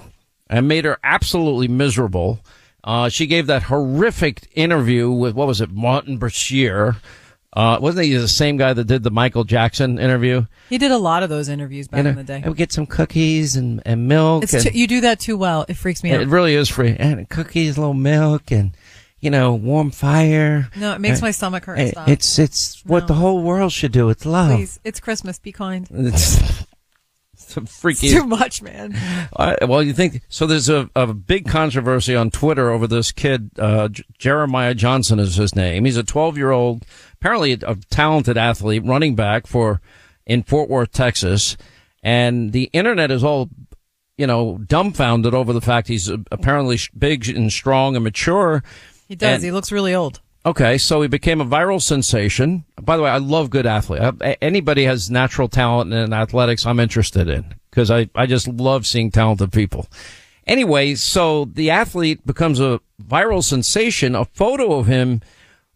and 0.50 0.68
made 0.68 0.86
her 0.86 0.98
absolutely 1.04 1.68
miserable. 1.68 2.40
Uh, 2.84 3.10
she 3.10 3.28
gave 3.28 3.48
that 3.48 3.64
horrific 3.64 4.50
interview 4.56 5.10
with 5.12 5.36
what 5.36 5.48
was 5.48 5.62
it, 5.62 5.70
Martin 5.72 6.20
Bashir. 6.20 6.98
Uh, 7.54 7.78
wasn't 7.82 8.06
he 8.06 8.16
the 8.16 8.28
same 8.30 8.56
guy 8.56 8.72
that 8.74 8.86
did 8.86 9.04
the 9.04 9.12
Michael 9.12 9.44
Jackson 9.44 10.00
interview? 10.00 10.46
He 10.70 10.78
did 10.78 10.92
a 10.92 10.98
lot 10.98 11.22
of 11.22 11.30
those 11.30 11.50
interviews 11.50 11.88
back 11.90 12.00
And, 12.00 12.08
in 12.08 12.16
the 12.16 12.24
day. 12.24 12.42
I 12.44 12.48
would 12.48 12.58
get 12.58 12.72
some 12.72 12.86
cookies 12.86 13.58
and, 13.58 13.82
and 13.86 14.08
milk. 14.08 14.44
It's 14.44 14.54
and- 14.54 14.64
too, 14.64 14.72
you 14.72 14.88
do 14.88 15.02
that 15.02 15.20
too 15.20 15.38
well. 15.38 15.66
It 15.68 15.74
freaks 15.76 16.02
me 16.02 16.12
out. 16.14 16.22
It 16.22 16.30
really 16.30 16.56
is 16.56 16.70
free. 16.70 16.96
And 16.98 17.28
cookies, 17.28 17.78
a 17.78 17.82
little 17.82 17.94
milk, 17.94 18.52
and 18.52 18.72
you 19.20 19.30
know, 19.30 19.54
warm 19.54 19.92
fire. 19.92 20.70
No, 20.78 20.94
it 20.96 21.02
makes 21.02 21.22
Uh, 21.22 21.26
my 21.26 21.32
stomach 21.32 21.66
hurt. 21.66 21.78
it-. 21.78 21.94
It's 22.08 22.40
it's 22.40 22.82
what 22.86 23.08
the 23.08 23.14
whole 23.16 23.44
world 23.44 23.72
should 23.74 23.92
do. 23.92 24.10
It's 24.10 24.26
love. 24.26 24.56
Please, 24.58 24.80
it's 24.86 25.00
Christmas. 25.02 25.38
Be 25.38 25.52
kind. 25.52 25.88
It's, 27.58 27.58
it's 27.58 27.80
freaky. 27.80 28.08
It's 28.08 28.16
too 28.16 28.26
much, 28.28 28.62
man. 28.62 28.96
Uh, 29.36 29.56
well, 29.68 29.84
you 29.84 29.94
think 29.94 30.22
so? 30.30 30.46
There's 30.46 30.70
a, 30.70 30.90
a 30.96 31.14
big 31.14 31.48
controversy 31.48 32.16
on 32.16 32.32
Twitter 32.32 32.70
over 32.72 32.88
this 32.88 33.12
kid. 33.12 33.52
Uh, 33.58 33.88
J- 33.90 34.04
Jeremiah 34.18 34.74
Johnson 34.74 35.20
is 35.20 35.36
his 35.36 35.56
name. 35.56 35.86
He's 35.86 35.98
a 35.98 36.04
12 36.04 36.38
year 36.38 36.52
old, 36.52 36.86
apparently 37.14 37.54
a, 37.54 37.58
a 37.72 37.76
talented 37.90 38.38
athlete, 38.38 38.84
running 38.86 39.16
back 39.16 39.48
for 39.48 39.82
in 40.26 40.44
Fort 40.44 40.70
Worth, 40.70 40.92
Texas. 40.92 41.58
And 42.04 42.52
the 42.52 42.70
internet 42.74 43.12
is 43.12 43.24
all, 43.24 43.50
you 44.18 44.26
know, 44.28 44.58
dumbfounded 44.58 45.34
over 45.34 45.54
the 45.54 45.62
fact 45.62 45.88
he's 45.88 46.10
uh, 46.10 46.18
apparently 46.32 46.80
big 46.98 47.28
and 47.30 47.52
strong 47.52 47.96
and 47.96 48.04
mature. 48.04 48.64
He 49.08 49.16
does. 49.16 49.36
And- 49.36 49.44
he 49.44 49.52
looks 49.52 49.72
really 49.72 49.94
old. 49.94 50.22
Okay, 50.44 50.80
so 50.80 51.02
he 51.04 51.08
became 51.08 51.40
a 51.40 51.46
viral 51.46 51.82
sensation. 51.82 52.66
By 52.82 52.98
the 52.98 53.04
way, 53.04 53.12
I 53.12 53.18
love 53.18 53.52
good 53.52 53.68
athletes. 53.68 54.04
Uh, 54.04 54.34
Anybody 54.42 54.86
has 54.86 55.12
natural 55.12 55.48
talent 55.48 55.94
in 55.94 56.14
athletics, 56.14 56.66
I'm 56.66 56.80
interested 56.80 57.28
in 57.28 57.54
because 57.70 57.92
I, 57.92 58.10
I 58.16 58.26
just 58.26 58.48
love 58.48 58.88
seeing 58.88 59.12
talented 59.12 59.52
people. 59.52 59.88
Anyway, 60.48 60.96
so 60.96 61.46
the 61.46 61.70
athlete 61.70 62.26
becomes 62.26 62.60
a 62.60 62.82
viral 63.02 63.44
sensation. 63.44 64.16
A 64.16 64.26
photo 64.26 64.74
of 64.74 64.88
him 64.88 65.22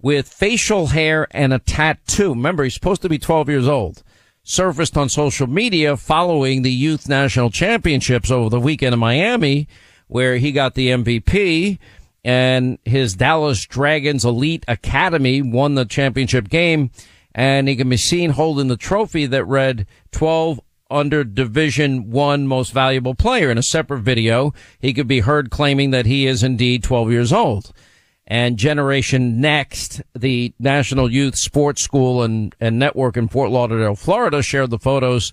with 0.02 0.28
facial 0.28 0.88
hair 0.88 1.28
and 1.32 1.54
a 1.54 1.60
tattoo. 1.60 2.30
Remember, 2.30 2.64
he's 2.64 2.74
supposed 2.74 3.04
to 3.04 3.10
be 3.10 3.20
12 3.20 3.50
years 3.50 3.68
old. 3.68 4.04
Surfaced 4.44 4.98
on 4.98 5.10
social 5.10 5.48
media 5.48 5.96
following 5.96 6.64
the 6.64 6.72
youth 6.72 7.08
national 7.08 7.52
championships 7.52 8.32
over 8.32 8.50
the 8.50 8.60
weekend 8.60 8.94
in 8.94 9.00
Miami, 9.00 9.68
where 10.08 10.38
he 10.38 10.52
got 10.52 10.74
the 10.74 10.90
MVP 10.90 11.78
and 12.26 12.80
his 12.84 13.14
Dallas 13.14 13.66
Dragons 13.68 14.26
Elite 14.26 14.66
Academy 14.68 15.44
won 15.44 15.76
the 15.76 15.86
championship 15.86 16.50
game. 16.50 16.90
And 17.36 17.68
he 17.68 17.76
can 17.76 17.88
be 17.88 17.98
seen 17.98 18.32
holding 18.32 18.68
the 18.68 18.78
trophy 18.78 19.28
that 19.28 19.46
read 19.46 19.86
12 20.12 20.60
under 20.90 21.24
Division 21.24 22.10
One 22.10 22.48
Most 22.48 22.72
Valuable 22.72 23.14
Player. 23.14 23.52
In 23.52 23.60
a 23.60 23.64
separate 23.64 24.02
video, 24.02 24.54
he 24.80 24.92
could 24.92 25.08
be 25.08 25.20
heard 25.20 25.52
claiming 25.52 25.92
that 25.92 26.08
he 26.08 26.26
is 26.26 26.42
indeed 26.42 26.84
12 26.84 27.12
years 27.12 27.32
old. 27.32 27.72
And 28.26 28.58
Generation 28.58 29.40
Next, 29.40 30.02
the 30.16 30.52
National 30.58 31.12
Youth 31.12 31.36
Sports 31.36 31.84
School 31.84 32.24
and, 32.24 32.56
and 32.60 32.80
Network 32.80 33.18
in 33.18 33.28
Fort 33.28 33.52
Lauderdale, 33.52 33.96
Florida, 33.96 34.42
shared 34.42 34.72
the 34.72 34.80
photos 34.80 35.32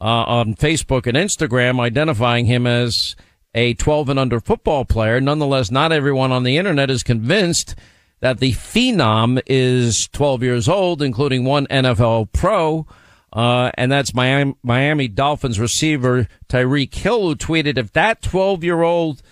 uh, 0.00 0.04
on 0.04 0.54
Facebook 0.54 1.06
and 1.06 1.16
Instagram, 1.16 1.78
identifying 1.78 2.46
him 2.46 2.66
as 2.66 3.14
a 3.54 3.74
12 3.74 4.08
and 4.10 4.18
under 4.18 4.40
football 4.40 4.84
player. 4.84 5.20
Nonetheless, 5.20 5.70
not 5.70 5.92
everyone 5.92 6.32
on 6.32 6.42
the 6.42 6.56
internet 6.56 6.90
is 6.90 7.02
convinced 7.02 7.74
that 8.20 8.40
the 8.40 8.52
phenom 8.52 9.40
is 9.46 10.08
12 10.08 10.42
years 10.42 10.68
old, 10.68 11.02
including 11.02 11.44
one 11.44 11.66
NFL 11.68 12.32
pro. 12.32 12.86
Uh, 13.32 13.70
and 13.74 13.90
that's 13.90 14.14
Miami, 14.14 14.54
Miami 14.62 15.08
Dolphins 15.08 15.58
receiver 15.58 16.28
Tyreek 16.48 16.94
Hill, 16.94 17.28
who 17.28 17.36
tweeted, 17.36 17.76
if 17.78 17.92
that 17.92 18.22
12 18.22 18.62
year 18.64 18.82
old 18.82 19.22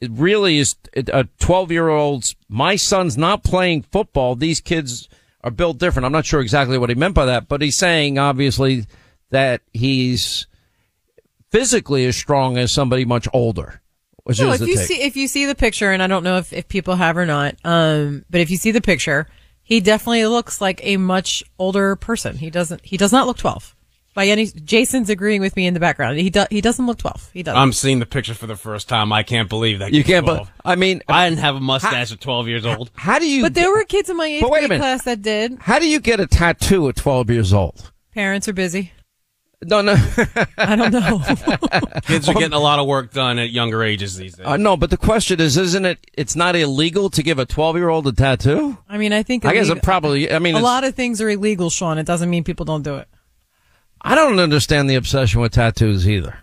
really 0.00 0.58
is 0.58 0.76
a 0.96 1.24
12 1.38 1.72
year 1.72 1.88
old's, 1.88 2.36
my 2.48 2.76
son's 2.76 3.16
not 3.16 3.44
playing 3.44 3.82
football. 3.82 4.36
These 4.36 4.60
kids 4.60 5.08
are 5.42 5.50
built 5.50 5.78
different. 5.78 6.06
I'm 6.06 6.12
not 6.12 6.26
sure 6.26 6.40
exactly 6.40 6.78
what 6.78 6.88
he 6.88 6.94
meant 6.94 7.14
by 7.14 7.26
that, 7.26 7.48
but 7.48 7.60
he's 7.60 7.76
saying 7.76 8.18
obviously 8.18 8.86
that 9.30 9.62
he's 9.72 10.46
physically 11.54 12.04
as 12.06 12.16
strong 12.16 12.58
as 12.58 12.72
somebody 12.72 13.04
much 13.04 13.28
older. 13.32 13.80
Which 14.24 14.40
No, 14.40 14.48
is 14.50 14.54
if 14.54 14.60
the 14.66 14.66
you 14.72 14.76
take. 14.78 14.86
see 14.86 15.02
if 15.02 15.16
you 15.16 15.28
see 15.28 15.46
the 15.46 15.54
picture, 15.54 15.92
and 15.92 16.02
I 16.02 16.06
don't 16.06 16.24
know 16.24 16.38
if, 16.38 16.52
if 16.52 16.66
people 16.66 16.96
have 16.96 17.16
or 17.16 17.26
not, 17.26 17.54
um, 17.64 18.24
but 18.30 18.40
if 18.40 18.50
you 18.50 18.56
see 18.56 18.70
the 18.72 18.80
picture, 18.80 19.28
he 19.62 19.80
definitely 19.80 20.26
looks 20.26 20.60
like 20.60 20.80
a 20.82 20.96
much 20.96 21.44
older 21.58 21.94
person. 21.94 22.38
He 22.38 22.50
doesn't. 22.50 22.84
He 22.84 22.96
does 22.96 23.12
not 23.12 23.26
look 23.26 23.36
twelve. 23.36 23.76
By 24.14 24.28
any, 24.28 24.46
Jason's 24.46 25.10
agreeing 25.10 25.40
with 25.40 25.56
me 25.56 25.66
in 25.66 25.74
the 25.74 25.80
background. 25.80 26.18
He 26.18 26.30
does. 26.30 26.46
He 26.50 26.60
doesn't 26.62 26.86
look 26.86 26.98
twelve. 26.98 27.28
He 27.34 27.42
doesn't. 27.42 27.60
I'm 27.60 27.72
seeing 27.72 27.98
the 27.98 28.06
picture 28.06 28.32
for 28.34 28.46
the 28.46 28.56
first 28.56 28.88
time. 28.88 29.12
I 29.12 29.22
can't 29.22 29.48
believe 29.48 29.80
that. 29.80 29.92
You 29.92 30.04
can't. 30.04 30.24
But 30.24 30.48
I 30.64 30.76
mean, 30.76 31.02
I 31.08 31.28
didn't 31.28 31.40
have 31.40 31.56
a 31.56 31.60
mustache 31.60 32.10
at 32.12 32.20
12 32.20 32.48
years 32.48 32.64
old. 32.64 32.90
how 32.94 33.18
do 33.18 33.28
you? 33.28 33.42
but 33.42 33.54
there 33.54 33.70
were 33.70 33.84
kids 33.84 34.08
in 34.08 34.16
my 34.16 34.26
eighth 34.26 34.42
But 34.42 34.50
wait 34.52 34.58
a 34.58 34.60
grade 34.62 34.70
minute. 34.70 34.82
class 34.82 35.02
that 35.04 35.20
did. 35.20 35.58
How 35.60 35.78
do 35.78 35.86
you 35.88 36.00
get 36.00 36.18
a 36.20 36.26
tattoo 36.26 36.88
at 36.88 36.96
12 36.96 37.28
years 37.30 37.52
old? 37.52 37.92
Parents 38.14 38.48
are 38.48 38.52
busy. 38.54 38.92
No, 39.62 39.80
no. 39.80 39.94
I 40.58 40.76
don't 40.76 40.92
know. 40.92 41.20
Kids 42.02 42.28
are 42.28 42.34
getting 42.34 42.52
a 42.52 42.58
lot 42.58 42.78
of 42.78 42.86
work 42.86 43.12
done 43.12 43.38
at 43.38 43.50
younger 43.50 43.82
ages 43.82 44.16
these 44.16 44.34
days. 44.34 44.46
Uh, 44.46 44.56
no, 44.56 44.76
but 44.76 44.90
the 44.90 44.96
question 44.96 45.40
is, 45.40 45.56
isn't 45.56 45.84
it? 45.84 46.06
It's 46.14 46.36
not 46.36 46.56
illegal 46.56 47.10
to 47.10 47.22
give 47.22 47.38
a 47.38 47.46
12 47.46 47.76
year 47.76 47.88
old 47.88 48.06
a 48.06 48.12
tattoo. 48.12 48.76
I 48.88 48.98
mean, 48.98 49.12
I 49.12 49.22
think. 49.22 49.44
I 49.44 49.54
guess 49.54 49.68
it 49.68 49.82
probably. 49.82 50.30
I 50.30 50.38
mean, 50.38 50.54
a 50.54 50.60
lot 50.60 50.84
of 50.84 50.94
things 50.94 51.20
are 51.20 51.28
illegal, 51.28 51.70
Sean. 51.70 51.98
It 51.98 52.06
doesn't 52.06 52.28
mean 52.30 52.44
people 52.44 52.64
don't 52.64 52.82
do 52.82 52.96
it. 52.96 53.08
I 54.00 54.14
don't 54.14 54.38
understand 54.38 54.90
the 54.90 54.96
obsession 54.96 55.40
with 55.40 55.52
tattoos 55.52 56.06
either. 56.06 56.38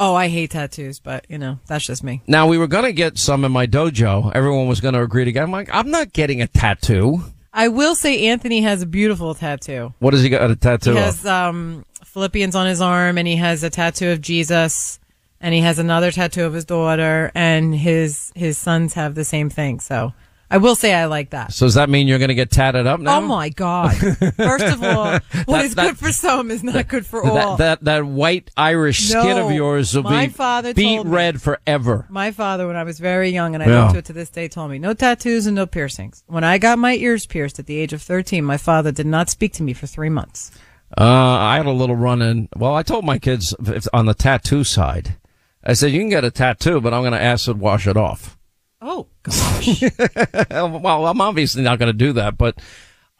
Oh, 0.00 0.14
I 0.14 0.28
hate 0.28 0.52
tattoos, 0.52 1.00
but 1.00 1.26
you 1.28 1.38
know 1.38 1.58
that's 1.66 1.84
just 1.84 2.04
me. 2.04 2.22
Now 2.26 2.46
we 2.46 2.56
were 2.56 2.68
gonna 2.68 2.92
get 2.92 3.18
some 3.18 3.44
in 3.44 3.52
my 3.52 3.66
dojo. 3.66 4.32
Everyone 4.34 4.68
was 4.68 4.80
gonna 4.80 5.02
agree 5.02 5.24
to 5.24 5.32
get. 5.32 5.42
I'm 5.42 5.50
like, 5.50 5.68
I'm 5.72 5.90
not 5.90 6.12
getting 6.12 6.40
a 6.40 6.46
tattoo. 6.46 7.22
I 7.58 7.66
will 7.66 7.96
say 7.96 8.28
Anthony 8.28 8.60
has 8.60 8.82
a 8.82 8.86
beautiful 8.86 9.34
tattoo. 9.34 9.92
What 9.98 10.12
does 10.12 10.22
he 10.22 10.28
got 10.28 10.48
a 10.48 10.54
tattoo 10.54 10.92
He 10.92 10.98
has 10.98 11.26
um, 11.26 11.84
Philippians 12.04 12.54
on 12.54 12.68
his 12.68 12.80
arm, 12.80 13.18
and 13.18 13.26
he 13.26 13.34
has 13.34 13.64
a 13.64 13.68
tattoo 13.68 14.10
of 14.10 14.20
Jesus, 14.20 15.00
and 15.40 15.52
he 15.52 15.60
has 15.62 15.80
another 15.80 16.12
tattoo 16.12 16.44
of 16.44 16.52
his 16.52 16.64
daughter, 16.64 17.32
and 17.34 17.74
his 17.74 18.30
his 18.36 18.56
sons 18.58 18.94
have 18.94 19.16
the 19.16 19.24
same 19.24 19.50
thing. 19.50 19.80
So 19.80 20.12
I 20.50 20.56
will 20.58 20.74
say 20.74 20.94
I 20.94 21.04
like 21.06 21.30
that. 21.30 21.52
So 21.52 21.66
does 21.66 21.74
that 21.74 21.90
mean 21.90 22.08
you're 22.08 22.18
gonna 22.18 22.34
get 22.34 22.50
tatted 22.50 22.86
up 22.86 23.00
now? 23.00 23.18
Oh 23.18 23.20
my 23.20 23.50
God! 23.50 23.94
First 23.96 24.64
of 24.66 24.82
all, 24.82 25.18
what 25.44 25.64
is 25.64 25.74
that- 25.74 25.88
good 25.88 25.98
for 25.98 26.10
some 26.12 26.50
is 26.50 26.62
not 26.64 26.88
good 26.88 27.04
for 27.06 27.22
all. 27.24 27.56
That, 27.56 27.80
that 27.80 27.84
that 27.84 28.06
white 28.06 28.50
Irish 28.56 29.08
skin 29.08 29.36
of 29.36 29.52
yours 29.52 29.94
will 29.94 30.04
my 30.04 30.26
be 30.26 30.32
father 30.32 30.72
beat 30.72 31.04
me- 31.04 31.10
red 31.10 31.42
forever. 31.42 32.06
My 32.08 32.30
father, 32.30 32.66
when 32.66 32.76
I 32.76 32.84
was 32.84 32.98
very 32.98 33.28
young, 33.30 33.54
and 33.54 33.62
I 33.62 33.66
Yeah. 33.66 33.72
don't 33.82 33.92
do 33.92 33.98
it 33.98 34.04
to 34.06 34.12
this 34.14 34.30
day, 34.30 34.48
told 34.48 34.70
me 34.70 34.78
no 34.78 34.94
tattoos 34.94 35.46
and 35.46 35.54
no 35.54 35.66
piercings. 35.66 36.24
When 36.26 36.44
I 36.44 36.56
got 36.58 36.78
my 36.78 36.94
ears 36.94 37.26
pierced 37.26 37.58
at 37.58 37.66
the 37.66 37.76
age 37.76 37.92
of 37.92 38.00
13, 38.00 38.42
my 38.42 38.56
father 38.56 38.90
did 38.90 39.06
not 39.06 39.28
speak 39.28 39.52
to 39.54 39.62
me 39.62 39.74
for 39.74 39.86
three 39.86 40.08
months. 40.10 40.50
Uh, 40.96 41.04
I 41.04 41.56
had 41.58 41.66
a 41.66 41.70
little 41.70 41.96
run 41.96 42.22
in. 42.22 42.48
Well, 42.56 42.74
I 42.74 42.82
told 42.82 43.04
my 43.04 43.18
kids 43.18 43.54
if, 43.66 43.86
on 43.92 44.06
the 44.06 44.14
tattoo 44.14 44.64
side, 44.64 45.16
I 45.62 45.74
said 45.74 45.92
you 45.92 46.00
can 46.00 46.08
get 46.08 46.24
a 46.24 46.30
tattoo, 46.30 46.80
but 46.80 46.94
I'm 46.94 47.02
going 47.02 47.12
to 47.12 47.20
acid 47.20 47.60
wash 47.60 47.86
it 47.86 47.98
off. 47.98 48.37
Oh, 48.80 49.08
gosh. 49.22 49.82
well, 50.50 51.06
I'm 51.06 51.20
obviously 51.20 51.62
not 51.62 51.78
going 51.78 51.88
to 51.92 51.98
do 51.98 52.12
that, 52.14 52.38
but 52.38 52.58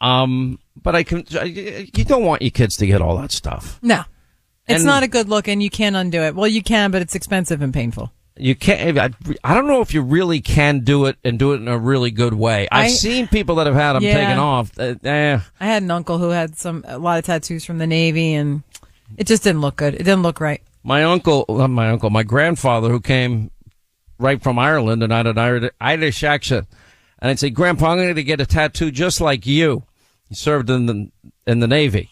um, 0.01 0.59
but 0.81 0.95
I 0.95 1.03
can. 1.03 1.25
You 1.45 2.03
don't 2.05 2.23
want 2.23 2.41
your 2.41 2.51
kids 2.51 2.77
to 2.77 2.87
get 2.87 3.01
all 3.01 3.17
that 3.17 3.31
stuff. 3.31 3.79
No. 3.81 4.03
It's 4.67 4.77
And- 4.81 4.85
not 4.85 5.03
a 5.03 5.07
good 5.07 5.27
look, 5.29 5.47
and 5.47 5.61
you 5.61 5.69
can't 5.69 5.95
undo 5.95 6.21
it. 6.21 6.35
Well, 6.35 6.47
you 6.47 6.61
can, 6.63 6.91
but 6.91 7.01
it's 7.01 7.15
expensive 7.15 7.61
and 7.61 7.73
painful. 7.73 8.11
You 8.37 8.55
can't. 8.55 8.97
I, 8.97 9.09
I 9.43 9.53
don't 9.53 9.67
know 9.67 9.81
if 9.81 9.93
you 9.93 10.01
really 10.01 10.39
can 10.39 10.79
do 10.85 11.07
it 11.07 11.17
and 11.25 11.37
do 11.37 11.51
it 11.51 11.57
in 11.57 11.67
a 11.67 11.77
really 11.77 12.09
good 12.11 12.33
way. 12.33 12.69
I've 12.71 12.85
I- 12.85 12.89
seen 12.89 13.27
people 13.27 13.55
that 13.55 13.67
have 13.67 13.75
had 13.75 13.93
them 13.93 14.03
Yeah. 14.03 14.13
taken 14.13 14.39
off. 14.39 14.71
Uh, 14.79 14.95
eh. 15.03 15.39
I 15.59 15.65
had 15.65 15.83
an 15.83 15.91
uncle 15.91 16.19
who 16.19 16.29
had 16.29 16.55
some 16.57 16.85
a 16.87 16.97
lot 16.97 17.19
of 17.19 17.25
tattoos 17.25 17.65
from 17.65 17.79
the 17.79 17.87
Navy, 17.87 18.33
and 18.35 18.63
it 19.17 19.27
just 19.27 19.43
didn't 19.43 19.59
look 19.59 19.75
good. 19.75 19.93
It 19.95 19.99
didn't 20.03 20.21
look 20.23 20.39
right. 20.39 20.61
My 20.83 21.03
uncle, 21.03 21.43
not 21.49 21.69
my 21.69 21.89
uncle, 21.89 22.09
my 22.11 22.23
grandfather, 22.23 22.87
who 22.89 23.01
came 23.01 23.51
right 24.19 24.41
from 24.41 24.59
Ireland 24.59 25.01
and 25.01 25.13
I 25.13 25.17
had 25.17 25.27
an 25.27 25.69
Irish 25.81 26.23
accent, 26.23 26.67
and 27.19 27.31
I'd 27.31 27.39
say, 27.39 27.49
"Grandpa, 27.49 27.91
I'm 27.91 27.97
going 27.97 28.13
to 28.13 28.23
get 28.23 28.41
a 28.41 28.45
tattoo 28.45 28.91
just 28.91 29.21
like 29.21 29.47
you." 29.47 29.83
He 30.27 30.35
served 30.35 30.69
in 30.69 30.85
the 30.85 31.11
in 31.47 31.59
the 31.59 31.67
Navy. 31.67 32.09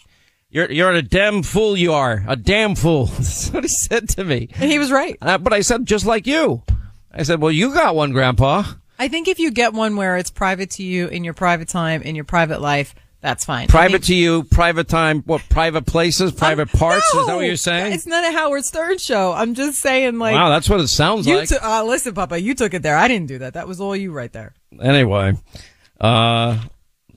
You're 0.50 0.72
you're 0.72 0.91
a 0.91 1.02
damn 1.02 1.43
fool. 1.43 1.78
You 1.78 1.93
are 1.93 2.24
a 2.28 2.36
damn 2.36 2.74
fool. 2.76 3.06
That's 3.17 3.52
what 3.52 3.63
he 3.63 3.67
said 3.67 4.10
to 4.10 4.24
me. 4.24 4.50
And 4.56 4.72
he 4.72 4.80
was 4.80 4.91
right. 4.91 5.17
Uh, 5.22 5.38
but 5.38 5.54
I 5.54 5.62
said, 5.62 5.86
just 5.86 6.06
like 6.06 6.26
you. 6.26 6.63
I 7.12 7.24
said, 7.24 7.41
well, 7.41 7.52
you 7.52 7.74
got 7.74 7.96
one, 7.96 8.12
Grandpa. 8.12 8.63
I 9.00 9.08
think 9.08 9.28
if 9.28 9.39
you 9.39 9.52
get 9.52 9.74
one 9.74 9.96
where 9.96 10.17
it's 10.17 10.32
private 10.32 10.72
to 10.72 10.84
you 10.84 11.08
in 11.08 11.24
your 11.24 11.34
private 11.34 11.67
time, 11.67 12.02
in 12.02 12.15
your 12.15 12.26
private 12.26 12.62
life, 12.62 12.96
that's 13.21 13.45
fine. 13.45 13.63
I 13.63 13.67
Private 13.67 14.03
to 14.03 14.15
you, 14.15 14.43
private 14.43 14.88
time, 14.88 15.23
what? 15.23 15.41
Private 15.49 15.86
places, 15.86 16.32
private 16.32 16.69
parts. 16.71 17.06
Is 17.15 17.25
that 17.27 17.36
what 17.36 17.45
you're 17.45 17.56
saying? 17.56 17.93
It's 17.93 18.06
not 18.06 18.23
a 18.23 18.32
Howard 18.32 18.63
Stern 18.63 18.99
show. 18.99 19.34
I'm 19.34 19.56
just 19.56 19.80
saying, 19.80 20.19
like, 20.19 20.36
wow, 20.36 20.49
that's 20.49 20.69
what 20.69 20.80
it 20.80 20.88
sounds 20.88 21.25
you 21.27 21.38
like. 21.38 21.49
took. 21.49 21.63
Uh, 21.63 21.84
listen, 21.84 22.13
Papa, 22.13 22.39
you 22.39 22.53
took 22.53 22.73
it 22.73 22.84
there. 22.84 22.95
I 22.95 23.08
didn't 23.08 23.27
do 23.27 23.39
that. 23.39 23.56
That 23.56 23.67
was 23.67 23.82
all 23.82 23.95
you 23.95 24.12
right 24.12 24.32
there. 24.32 24.53
Anyway, 24.80 25.34
uh, 25.99 26.63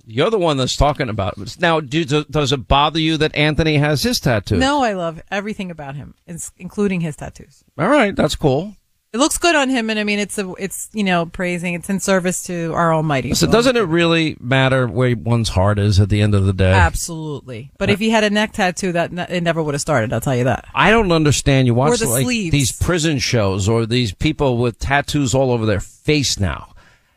you're 0.06 0.30
the 0.30 0.38
one 0.38 0.56
that's 0.56 0.76
talking 0.76 1.08
about 1.08 1.36
it. 1.38 1.60
Now, 1.60 1.80
do, 1.80 2.04
does 2.04 2.52
it 2.52 2.66
bother 2.66 2.98
you 2.98 3.16
that 3.18 3.34
Anthony 3.36 3.76
has 3.76 4.02
his 4.02 4.18
tattoo? 4.20 4.56
No, 4.56 4.82
I 4.82 4.94
love 4.94 5.22
everything 5.30 5.70
about 5.70 5.96
him, 5.96 6.14
including 6.56 7.02
his 7.02 7.16
tattoos. 7.16 7.62
All 7.78 7.88
right, 7.88 8.16
that's 8.16 8.34
cool. 8.34 8.74
It 9.12 9.18
looks 9.18 9.38
good 9.38 9.56
on 9.56 9.68
him, 9.70 9.90
and 9.90 9.98
I 9.98 10.04
mean, 10.04 10.20
it's 10.20 10.38
a, 10.38 10.52
it's 10.56 10.88
you 10.92 11.02
know, 11.02 11.26
praising. 11.26 11.74
It's 11.74 11.90
in 11.90 11.98
service 11.98 12.44
to 12.44 12.72
our 12.74 12.94
Almighty. 12.94 13.34
So, 13.34 13.48
doesn't 13.48 13.76
it 13.76 13.80
really 13.80 14.36
matter 14.38 14.86
where 14.86 15.16
one's 15.16 15.48
heart 15.48 15.80
is 15.80 15.98
at 15.98 16.10
the 16.10 16.22
end 16.22 16.32
of 16.32 16.44
the 16.44 16.52
day? 16.52 16.70
Absolutely. 16.70 17.72
But 17.76 17.90
if 17.90 17.98
he 17.98 18.10
had 18.10 18.22
a 18.22 18.30
neck 18.30 18.52
tattoo, 18.52 18.92
that 18.92 19.10
ne- 19.10 19.26
it 19.28 19.42
never 19.42 19.60
would 19.64 19.74
have 19.74 19.80
started. 19.80 20.12
I'll 20.12 20.20
tell 20.20 20.36
you 20.36 20.44
that. 20.44 20.66
I 20.76 20.92
don't 20.92 21.10
understand. 21.10 21.66
You 21.66 21.74
watch 21.74 21.98
the 21.98 22.06
like 22.06 22.22
sleeves. 22.22 22.52
these 22.52 22.70
prison 22.70 23.18
shows 23.18 23.68
or 23.68 23.84
these 23.84 24.12
people 24.12 24.58
with 24.58 24.78
tattoos 24.78 25.34
all 25.34 25.50
over 25.50 25.66
their 25.66 25.80
face 25.80 26.38
now. 26.38 26.72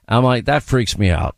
I'm 0.08 0.23
like, 0.23 0.45
that 0.45 0.63
freaks 0.63 0.97
me 0.97 1.12
out. 1.12 1.36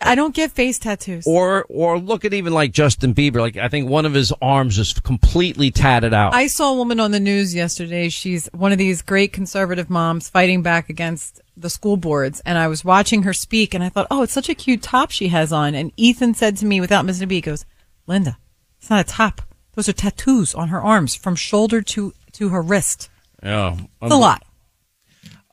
I 0.00 0.14
don't 0.14 0.34
get 0.34 0.52
face 0.52 0.78
tattoos. 0.78 1.26
Or, 1.26 1.64
or 1.68 1.98
look 1.98 2.24
at 2.26 2.34
even 2.34 2.52
like 2.52 2.72
Justin 2.72 3.14
Bieber. 3.14 3.40
Like, 3.40 3.56
I 3.56 3.68
think 3.68 3.88
one 3.88 4.04
of 4.04 4.12
his 4.12 4.32
arms 4.42 4.78
is 4.78 4.92
completely 4.92 5.70
tatted 5.70 6.12
out. 6.12 6.34
I 6.34 6.48
saw 6.48 6.72
a 6.72 6.76
woman 6.76 7.00
on 7.00 7.12
the 7.12 7.20
news 7.20 7.54
yesterday. 7.54 8.10
She's 8.10 8.46
one 8.52 8.72
of 8.72 8.78
these 8.78 9.00
great 9.00 9.32
conservative 9.32 9.88
moms 9.88 10.28
fighting 10.28 10.62
back 10.62 10.90
against 10.90 11.40
the 11.56 11.70
school 11.70 11.96
boards. 11.96 12.42
And 12.44 12.58
I 12.58 12.68
was 12.68 12.84
watching 12.84 13.22
her 13.22 13.32
speak 13.32 13.72
and 13.72 13.82
I 13.82 13.88
thought, 13.88 14.06
oh, 14.10 14.22
it's 14.22 14.34
such 14.34 14.50
a 14.50 14.54
cute 14.54 14.82
top 14.82 15.10
she 15.10 15.28
has 15.28 15.50
on. 15.52 15.74
And 15.74 15.92
Ethan 15.96 16.34
said 16.34 16.58
to 16.58 16.66
me 16.66 16.80
without 16.80 17.06
missing 17.06 17.24
a 17.24 17.26
beat, 17.26 17.44
goes, 17.44 17.64
Linda, 18.06 18.36
it's 18.78 18.90
not 18.90 19.00
a 19.00 19.08
top. 19.08 19.40
Those 19.74 19.88
are 19.88 19.94
tattoos 19.94 20.54
on 20.54 20.68
her 20.68 20.80
arms 20.80 21.14
from 21.14 21.36
shoulder 21.36 21.80
to, 21.82 22.12
to 22.32 22.50
her 22.50 22.60
wrist. 22.60 23.08
yeah. 23.42 23.76
It's 24.02 24.12
a 24.12 24.16
lot. 24.16 24.42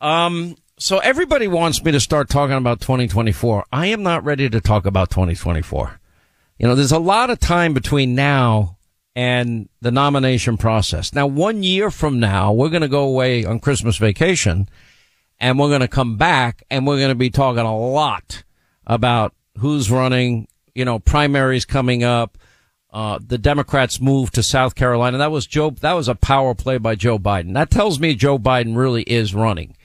Um, 0.02 0.58
so 0.80 0.98
everybody 1.00 1.48
wants 1.48 1.84
me 1.84 1.92
to 1.92 2.00
start 2.00 2.30
talking 2.30 2.56
about 2.56 2.82
2024. 2.82 3.66
I 3.72 3.88
am 3.88 4.04
not 4.04 4.24
ready 4.24 4.50
to 4.50 4.60
talk 4.60 4.86
about 4.86 5.10
2024. 5.12 6.00
You 6.58 6.68
know, 6.68 6.76
there's 6.76 6.92
a 6.92 7.00
lot 7.00 7.30
of 7.30 7.40
time 7.40 7.74
between 7.74 8.16
now 8.16 8.78
and 9.16 9.70
the 9.82 9.92
nomination 9.92 10.58
process. 10.58 11.14
Now, 11.14 11.28
one 11.28 11.62
year 11.62 11.92
from 11.92 12.20
now, 12.20 12.52
we're 12.52 12.70
going 12.70 12.82
to 12.82 12.88
go 12.88 13.04
away 13.04 13.46
on 13.46 13.60
Christmas 13.60 13.98
vacation 13.98 14.68
and 15.40 15.60
we're 15.60 15.70
going 15.70 15.82
to 15.82 15.88
come 15.88 16.18
back 16.18 16.64
and 16.72 16.88
we're 16.88 16.98
going 16.98 17.10
to 17.10 17.16
be 17.16 17.30
talking 17.30 17.64
a 17.64 17.78
lot 17.78 18.44
about 18.88 19.34
who's 19.60 19.92
running, 19.92 20.48
you 20.74 20.86
know, 20.86 21.00
primaries 21.00 21.66
coming 21.66 22.04
up. 22.04 22.38
Uh, 22.92 23.20
the 23.26 23.38
Democrats 23.38 24.00
moved 24.00 24.36
to 24.36 24.44
South 24.44 24.76
Carolina. 24.76 25.18
That 25.18 25.32
was 25.32 25.46
Joe, 25.46 25.72
that 25.82 25.94
was 25.94 26.08
a 26.08 26.16
power 26.16 26.56
play 26.56 26.78
by 26.78 26.96
Joe 26.96 27.20
Biden. 27.20 27.54
That 27.54 27.70
tells 27.70 28.00
me 28.00 28.16
Joe 28.16 28.40
Biden 28.40 28.76
really 28.76 29.04
is 29.04 29.36
running. 29.36 29.76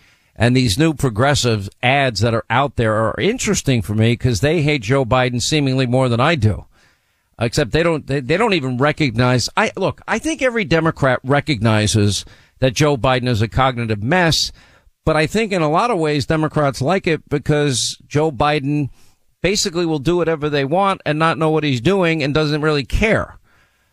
And 0.41 0.57
these 0.57 0.79
new 0.79 0.95
progressive 0.95 1.69
ads 1.83 2.21
that 2.21 2.33
are 2.33 2.45
out 2.49 2.77
there 2.77 2.95
are 2.95 3.21
interesting 3.21 3.83
for 3.83 3.95
me 3.95 4.13
because 4.13 4.41
they 4.41 4.63
hate 4.63 4.83
Joe 4.83 5.05
Biden 5.05 5.43
seemingly 5.43 5.85
more 5.85 6.09
than 6.09 6.21
I 6.21 6.37
do. 6.37 6.67
Except 7.41 7.73
they 7.73 7.83
don't, 7.83 8.07
they, 8.07 8.21
they 8.21 8.37
don't 8.37 8.55
even 8.55 8.79
recognize. 8.79 9.49
I, 9.57 9.73
look, 9.77 10.01
I 10.07 10.21
think 10.21 10.41
every 10.41 10.65
Democrat 10.65 11.19
recognizes 11.25 12.25
that 12.61 12.75
Joe 12.75 12.97
Biden 12.97 13.27
is 13.27 13.43
a 13.43 13.49
cognitive 13.49 14.03
mess. 14.03 14.53
But 15.05 15.17
I 15.17 15.27
think 15.27 15.53
in 15.53 15.63
a 15.63 15.71
lot 15.71 15.91
of 15.91 15.99
ways, 15.99 16.27
Democrats 16.27 16.81
like 16.81 17.09
it 17.09 17.29
because 17.29 18.01
Joe 18.07 18.31
Biden 18.31 18.91
basically 19.43 19.87
will 19.87 19.99
do 19.99 20.17
whatever 20.17 20.49
they 20.49 20.65
want 20.65 21.01
and 21.05 21.19
not 21.19 21.39
know 21.39 21.51
what 21.51 21.65
he's 21.65 21.81
doing 21.81 22.23
and 22.23 22.33
doesn't 22.33 22.63
really 22.63 22.85
care. 22.85 23.39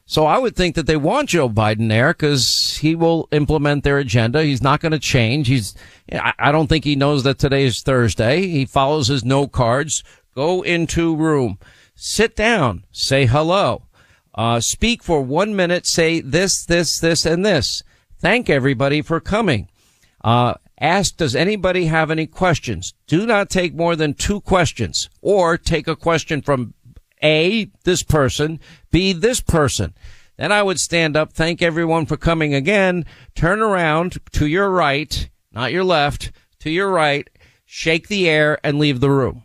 So 0.08 0.26
I 0.28 0.38
would 0.38 0.56
think 0.56 0.76
that 0.76 0.86
they 0.86 0.98
want 0.98 1.30
Joe 1.30 1.50
Biden 1.50 1.90
there 1.90 2.14
because 2.14 2.78
he 2.80 2.94
will 2.94 3.28
implement 3.32 3.84
their 3.84 3.98
agenda. 3.98 4.44
He's 4.44 4.62
not 4.62 4.80
going 4.80 4.92
to 4.92 5.00
change. 5.00 5.48
He's, 5.48 5.74
I 6.12 6.52
don't 6.52 6.68
think 6.68 6.84
he 6.84 6.96
knows 6.96 7.24
that 7.24 7.40
today 7.40 7.66
is 7.66 7.82
Thursday. 7.82 8.48
He 8.48 8.66
follows 8.66 9.08
his 9.08 9.26
note 9.26 9.52
cards. 9.52 10.04
Go 10.36 10.62
into 10.62 11.16
room, 11.16 11.58
sit 11.96 12.36
down, 12.36 12.84
say 12.92 13.26
hello, 13.26 13.84
uh, 14.36 14.60
speak 14.60 15.02
for 15.02 15.22
one 15.22 15.56
minute, 15.56 15.88
say 15.88 16.20
this, 16.20 16.66
this, 16.66 17.00
this, 17.00 17.26
and 17.26 17.46
this. 17.46 17.82
Thank 18.20 18.50
everybody 18.50 19.02
for 19.02 19.20
coming. 19.20 19.70
Uh, 20.24 20.56
ask, 20.80 21.16
does 21.18 21.36
anybody 21.36 21.86
have 21.86 22.12
any 22.12 22.28
questions? 22.28 22.94
Do 23.08 23.26
not 23.26 23.50
take 23.50 23.74
more 23.74 23.96
than 23.96 24.14
two 24.14 24.42
questions 24.42 25.10
or 25.22 25.58
take 25.58 25.88
a 25.88 25.96
question 25.96 26.42
from 26.42 26.74
A, 27.24 27.66
this 27.84 28.04
person, 28.04 28.60
B, 28.92 29.14
this 29.14 29.42
person. 29.42 29.94
Then 30.38 30.52
I 30.52 30.62
would 30.64 30.80
stand 30.80 31.16
up, 31.16 31.32
thank 31.34 31.62
everyone 31.62 32.06
for 32.06 32.18
coming 32.18 32.54
again, 32.54 33.06
turn 33.36 33.62
around 33.62 34.18
to 34.34 34.48
your 34.48 34.70
right, 34.70 35.30
not 35.54 35.72
your 35.72 35.84
left, 35.86 36.32
to 36.60 36.70
your 36.70 36.90
right, 36.90 37.30
shake 37.66 38.08
the 38.10 38.28
air 38.28 38.60
and 38.64 38.78
leave 38.78 39.00
the 39.00 39.10
room. 39.10 39.44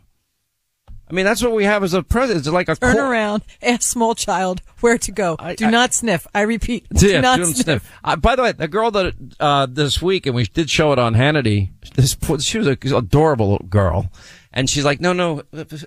I 1.09 1.13
mean, 1.13 1.25
that's 1.25 1.41
what 1.43 1.51
we 1.51 1.65
have 1.65 1.83
as 1.83 1.93
a 1.93 2.03
president. 2.03 2.45
It's 2.45 2.53
like 2.53 2.69
a 2.69 2.75
Turn 2.75 2.95
cor- 2.95 3.11
around, 3.11 3.43
ask 3.61 3.81
small 3.83 4.15
child 4.15 4.61
where 4.79 4.97
to 4.97 5.11
go. 5.11 5.35
do 5.57 5.69
not 5.69 5.93
sniff. 5.93 6.25
I 6.33 6.41
repeat, 6.41 6.87
do 6.89 7.07
Yeah, 7.09 7.19
not 7.19 7.37
do 7.37 7.45
sniff. 7.47 7.63
sniff. 7.65 7.91
Uh, 8.03 8.15
by 8.15 8.37
the 8.37 8.43
way, 8.43 8.51
the 8.53 8.69
girl 8.69 8.91
that 8.91 9.13
uh, 9.39 9.65
this 9.69 10.01
week, 10.01 10.25
and 10.25 10.33
we 10.35 10.45
did 10.45 10.69
show 10.69 10.93
it 10.93 10.99
on 10.99 11.15
Hannity. 11.15 11.69
This 11.95 12.15
she 12.45 12.57
was 12.59 12.67
an 12.67 12.77
adorable 12.95 13.51
little 13.51 13.67
girl, 13.67 14.09
and 14.53 14.69
she's 14.69 14.85
like, 14.85 14.99
"No, 14.99 15.13
no, 15.13 15.43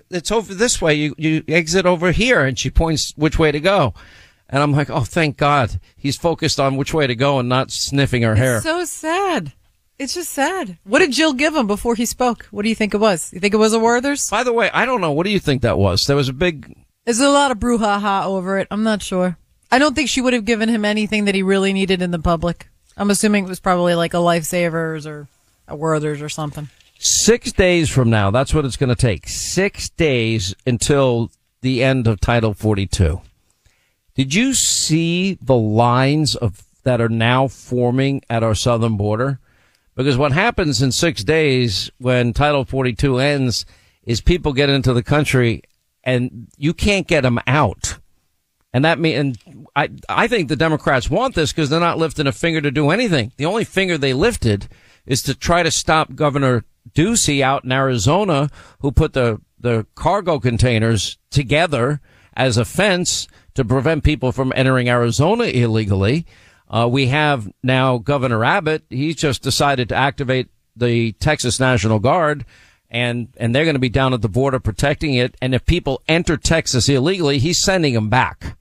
it's 0.09 0.31
over 0.31 0.53
this 0.53 0.81
way. 0.81 0.95
You 0.95 1.15
you 1.17 1.43
exit 1.47 1.85
over 1.85 2.11
here," 2.11 2.41
and 2.43 2.57
she 2.57 2.69
points 2.69 3.13
which 3.15 3.39
way 3.39 3.51
to 3.51 3.59
go. 3.59 3.93
And 4.49 4.61
I'm 4.61 4.71
like, 4.71 4.89
"Oh, 4.89 5.01
thank 5.01 5.37
God, 5.37 5.79
he's 5.95 6.17
focused 6.17 6.59
on 6.59 6.77
which 6.77 6.93
way 6.93 7.07
to 7.07 7.15
go 7.15 7.39
and 7.39 7.49
not 7.49 7.71
sniffing 7.71 8.21
her 8.23 8.35
hair." 8.35 8.61
So 8.61 8.83
sad. 8.85 9.53
It's 9.97 10.13
just 10.13 10.31
sad. 10.31 10.77
What 10.83 10.99
did 10.99 11.13
Jill 11.13 11.33
give 11.33 11.55
him 11.55 11.67
before 11.67 11.95
he 11.95 12.05
spoke? 12.05 12.47
What 12.51 12.63
do 12.63 12.69
you 12.69 12.75
think 12.75 12.93
it 12.93 12.97
was? 12.99 13.31
You 13.31 13.39
think 13.39 13.53
it 13.53 13.57
was 13.57 13.71
a 13.73 13.79
Werther's? 13.79 14.29
By 14.29 14.43
the 14.43 14.51
way, 14.51 14.69
I 14.73 14.85
don't 14.85 14.99
know. 14.99 15.11
What 15.11 15.25
do 15.25 15.31
you 15.31 15.39
think 15.39 15.61
that 15.61 15.77
was? 15.77 16.05
There 16.05 16.17
was 16.17 16.27
a 16.27 16.33
big. 16.33 16.75
There's 17.05 17.21
a 17.21 17.29
lot 17.29 17.51
of 17.51 17.59
brouhaha 17.59 18.25
over 18.25 18.59
it. 18.59 18.67
I'm 18.71 18.83
not 18.83 19.01
sure. 19.01 19.37
I 19.71 19.79
don't 19.79 19.95
think 19.95 20.09
she 20.09 20.21
would 20.21 20.33
have 20.33 20.45
given 20.45 20.69
him 20.69 20.83
anything 20.85 21.25
that 21.25 21.35
he 21.35 21.43
really 21.43 21.71
needed 21.71 22.01
in 22.01 22.11
the 22.11 22.19
public. 22.19 22.67
I'm 22.97 23.09
assuming 23.09 23.45
it 23.45 23.49
was 23.49 23.59
probably 23.59 23.95
like 23.95 24.13
a 24.13 24.17
Lifesavers 24.17 25.05
or 25.05 25.27
a 25.67 25.75
Werther's 25.75 26.21
or 26.21 26.29
something. 26.29 26.69
Six 26.97 27.51
days 27.51 27.89
from 27.89 28.09
now, 28.09 28.31
that's 28.31 28.53
what 28.53 28.65
it's 28.65 28.77
going 28.77 28.89
to 28.89 28.95
take. 28.95 29.27
Six 29.27 29.89
days 29.89 30.55
until 30.65 31.31
the 31.61 31.83
end 31.83 32.07
of 32.07 32.19
Title 32.19 32.53
42. 32.53 33.21
Did 34.15 34.33
you 34.33 34.53
see 34.53 35.37
the 35.41 35.57
lines 35.57 36.35
of 36.35 36.63
that 36.83 37.01
are 37.01 37.09
now 37.09 37.47
forming 37.47 38.21
at 38.29 38.43
our 38.43 38.55
southern 38.55 38.95
border? 38.95 39.39
Because 39.95 40.17
what 40.17 40.31
happens 40.31 40.81
in 40.81 40.91
six 40.91 41.23
days 41.23 41.89
when 41.97 42.33
Title 42.33 42.65
42 42.65 43.17
ends 43.17 43.65
is 44.03 44.21
people 44.21 44.53
get 44.53 44.69
into 44.69 44.93
the 44.93 45.03
country 45.03 45.63
and 46.03 46.47
you 46.57 46.73
can't 46.73 47.07
get 47.07 47.21
them 47.21 47.39
out. 47.47 47.97
And 48.71 48.85
that 48.85 48.99
mean, 48.99 49.17
and 49.17 49.67
I, 49.75 49.89
I 50.07 50.27
think 50.27 50.49
the 50.49 50.55
Democrats 50.55 51.09
want 51.09 51.33
this 51.33 51.51
because 51.51 51.69
they're 51.69 51.79
not 51.79 51.97
lifting 51.97 52.27
a 52.27 52.31
finger 52.31 52.61
to 52.61 52.71
do 52.71 52.89
anything. 52.89 53.31
The 53.37 53.45
only 53.45 53.63
finger 53.63 53.97
they 53.97 54.13
lifted 54.13 54.67
is 55.05 55.21
to 55.23 55.33
try 55.33 55.63
to 55.63 55.71
stop 55.71 56.13
Governor 56.13 56.65
Ducey 56.93 57.41
out 57.41 57.63
in 57.63 57.71
Arizona, 57.71 58.49
who 58.79 58.91
put 58.91 59.13
the, 59.13 59.41
the 59.59 59.85
cargo 59.95 60.39
containers 60.39 61.17
together 61.29 62.01
as 62.33 62.57
a 62.57 62.65
fence 62.65 63.27
to 63.55 63.65
prevent 63.65 64.03
people 64.03 64.31
from 64.31 64.53
entering 64.55 64.89
Arizona 64.89 65.45
illegally. 65.45 66.25
Uh, 66.69 66.87
we 66.91 67.07
have 67.07 67.51
now 67.63 67.97
Governor 67.97 68.43
Abbott. 68.43 68.83
He's 68.89 69.15
just 69.15 69.41
decided 69.41 69.89
to 69.89 69.95
activate 69.95 70.49
the 70.75 71.13
Texas 71.13 71.59
National 71.59 71.99
Guard 71.99 72.45
and, 72.89 73.27
and 73.37 73.53
they're 73.53 73.65
going 73.65 73.75
to 73.75 73.79
be 73.79 73.89
down 73.89 74.13
at 74.13 74.21
the 74.21 74.29
border 74.29 74.59
protecting 74.59 75.15
it. 75.15 75.35
And 75.41 75.53
if 75.55 75.65
people 75.65 76.01
enter 76.07 76.37
Texas 76.37 76.87
illegally, 76.87 77.39
he's 77.39 77.61
sending 77.61 77.93
them 77.93 78.09
back. 78.09 78.57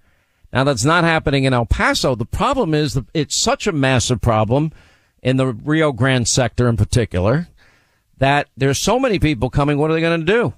Now 0.52 0.64
that's 0.64 0.84
not 0.84 1.04
happening 1.04 1.44
in 1.44 1.52
El 1.52 1.66
Paso. 1.66 2.14
The 2.14 2.24
problem 2.24 2.74
is 2.74 2.94
that 2.94 3.06
it's 3.12 3.40
such 3.40 3.66
a 3.66 3.72
massive 3.72 4.20
problem 4.20 4.72
in 5.22 5.36
the 5.36 5.46
Rio 5.46 5.92
Grande 5.92 6.28
sector 6.28 6.68
in 6.68 6.76
particular 6.76 7.48
that 8.18 8.48
there's 8.56 8.78
so 8.78 8.98
many 8.98 9.18
people 9.18 9.50
coming. 9.50 9.78
What 9.78 9.90
are 9.90 9.94
they 9.94 10.00
going 10.00 10.20
to 10.20 10.26
do? 10.26 10.54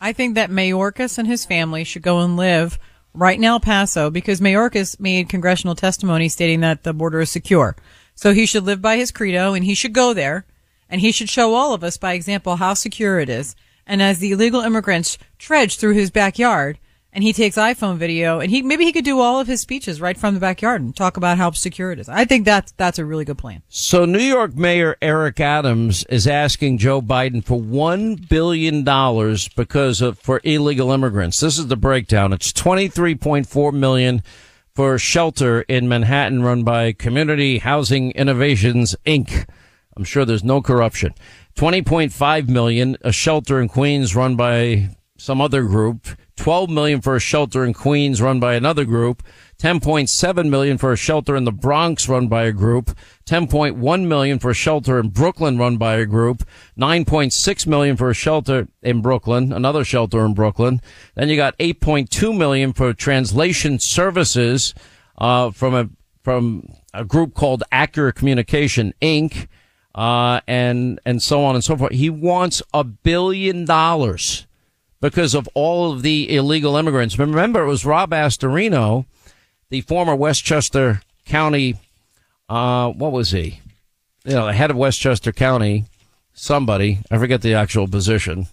I 0.00 0.12
think 0.12 0.34
that 0.34 0.50
Mayorkas 0.50 1.18
and 1.18 1.26
his 1.26 1.46
family 1.46 1.84
should 1.84 2.02
go 2.02 2.20
and 2.20 2.36
live 2.36 2.78
right 3.14 3.38
in 3.38 3.44
El 3.44 3.60
Paso 3.60 4.10
because 4.10 4.40
Mayorkas 4.40 5.00
made 5.00 5.28
congressional 5.28 5.74
testimony 5.74 6.28
stating 6.28 6.60
that 6.60 6.82
the 6.82 6.92
border 6.92 7.20
is 7.20 7.30
secure. 7.30 7.76
So 8.14 8.32
he 8.32 8.46
should 8.46 8.64
live 8.64 8.82
by 8.82 8.96
his 8.96 9.10
credo 9.10 9.54
and 9.54 9.64
he 9.64 9.74
should 9.74 9.92
go 9.92 10.12
there 10.12 10.46
and 10.88 11.00
he 11.00 11.12
should 11.12 11.30
show 11.30 11.54
all 11.54 11.72
of 11.72 11.82
us 11.82 11.96
by 11.96 12.12
example 12.12 12.56
how 12.56 12.74
secure 12.74 13.18
it 13.18 13.28
is. 13.28 13.56
And 13.86 14.02
as 14.02 14.18
the 14.18 14.32
illegal 14.32 14.60
immigrants 14.60 15.16
trudge 15.38 15.78
through 15.78 15.94
his 15.94 16.10
backyard 16.10 16.78
and 17.16 17.24
he 17.24 17.32
takes 17.32 17.56
iPhone 17.56 17.96
video 17.96 18.40
and 18.40 18.50
he, 18.50 18.60
maybe 18.60 18.84
he 18.84 18.92
could 18.92 19.04
do 19.04 19.20
all 19.20 19.40
of 19.40 19.46
his 19.46 19.62
speeches 19.62 20.02
right 20.02 20.18
from 20.18 20.34
the 20.34 20.40
backyard 20.40 20.82
and 20.82 20.94
talk 20.94 21.16
about 21.16 21.38
how 21.38 21.50
secure 21.50 21.90
it 21.90 21.98
is. 21.98 22.10
I 22.10 22.26
think 22.26 22.44
that's, 22.44 22.72
that's 22.72 22.98
a 22.98 23.06
really 23.06 23.24
good 23.24 23.38
plan. 23.38 23.62
So 23.70 24.04
New 24.04 24.18
York 24.18 24.54
Mayor 24.54 24.96
Eric 25.00 25.40
Adams 25.40 26.04
is 26.10 26.26
asking 26.26 26.76
Joe 26.76 27.00
Biden 27.00 27.42
for 27.42 27.58
$1 27.58 28.28
billion 28.28 28.84
because 29.56 30.02
of, 30.02 30.18
for 30.18 30.42
illegal 30.44 30.92
immigrants. 30.92 31.40
This 31.40 31.58
is 31.58 31.68
the 31.68 31.76
breakdown. 31.76 32.34
It's 32.34 32.52
23.4 32.52 33.72
million 33.72 34.22
for 34.74 34.98
shelter 34.98 35.62
in 35.62 35.88
Manhattan 35.88 36.42
run 36.42 36.64
by 36.64 36.92
Community 36.92 37.58
Housing 37.58 38.10
Innovations 38.10 38.94
Inc. 39.06 39.48
I'm 39.96 40.04
sure 40.04 40.26
there's 40.26 40.44
no 40.44 40.60
corruption. 40.60 41.14
20.5 41.54 42.48
million, 42.50 42.98
a 43.00 43.10
shelter 43.10 43.58
in 43.58 43.68
Queens 43.68 44.14
run 44.14 44.36
by 44.36 44.90
some 45.16 45.40
other 45.40 45.62
group. 45.62 46.08
12 46.36 46.70
million 46.70 47.00
for 47.00 47.16
a 47.16 47.20
shelter 47.20 47.64
in 47.64 47.72
Queens 47.74 48.22
run 48.22 48.38
by 48.40 48.54
another 48.54 48.84
group. 48.84 49.22
10.7 49.58 50.48
million 50.48 50.76
for 50.76 50.92
a 50.92 50.96
shelter 50.96 51.34
in 51.34 51.44
the 51.44 51.52
Bronx 51.52 52.08
run 52.08 52.28
by 52.28 52.44
a 52.44 52.52
group. 52.52 52.96
10.1 53.24 54.06
million 54.06 54.38
for 54.38 54.50
a 54.50 54.54
shelter 54.54 54.98
in 54.98 55.08
Brooklyn 55.08 55.58
run 55.58 55.76
by 55.76 55.96
a 55.96 56.06
group. 56.06 56.44
9.6 56.78 57.66
million 57.66 57.96
for 57.96 58.10
a 58.10 58.14
shelter 58.14 58.68
in 58.82 59.00
Brooklyn, 59.00 59.52
another 59.52 59.84
shelter 59.84 60.24
in 60.24 60.34
Brooklyn. 60.34 60.80
Then 61.14 61.28
you 61.28 61.36
got 61.36 61.56
8.2 61.58 62.36
million 62.36 62.72
for 62.72 62.92
translation 62.92 63.78
services, 63.78 64.74
uh, 65.18 65.50
from 65.50 65.74
a, 65.74 65.88
from 66.22 66.68
a 66.92 67.04
group 67.04 67.34
called 67.34 67.62
Accurate 67.72 68.14
Communication 68.14 68.92
Inc 69.00 69.48
uh, 69.96 70.40
and 70.46 71.00
and 71.06 71.22
so 71.22 71.42
on 71.42 71.54
and 71.54 71.64
so 71.64 71.76
forth. 71.76 71.92
He 71.92 72.10
wants 72.10 72.62
a 72.74 72.84
billion 72.84 73.64
dollars 73.64 74.45
because 75.10 75.34
of 75.34 75.48
all 75.54 75.92
of 75.92 76.02
the 76.02 76.34
illegal 76.34 76.76
immigrants. 76.76 77.18
Remember, 77.18 77.62
it 77.62 77.68
was 77.68 77.84
Rob 77.84 78.10
Astorino, 78.10 79.06
the 79.70 79.80
former 79.82 80.14
Westchester 80.14 81.02
County, 81.24 81.76
uh, 82.48 82.90
what 82.90 83.12
was 83.12 83.30
he? 83.30 83.60
You 84.24 84.34
know, 84.34 84.46
the 84.46 84.52
head 84.52 84.70
of 84.70 84.76
Westchester 84.76 85.32
County, 85.32 85.84
somebody, 86.34 87.00
I 87.10 87.18
forget 87.18 87.42
the 87.42 87.54
actual 87.54 87.88
position. 87.88 88.46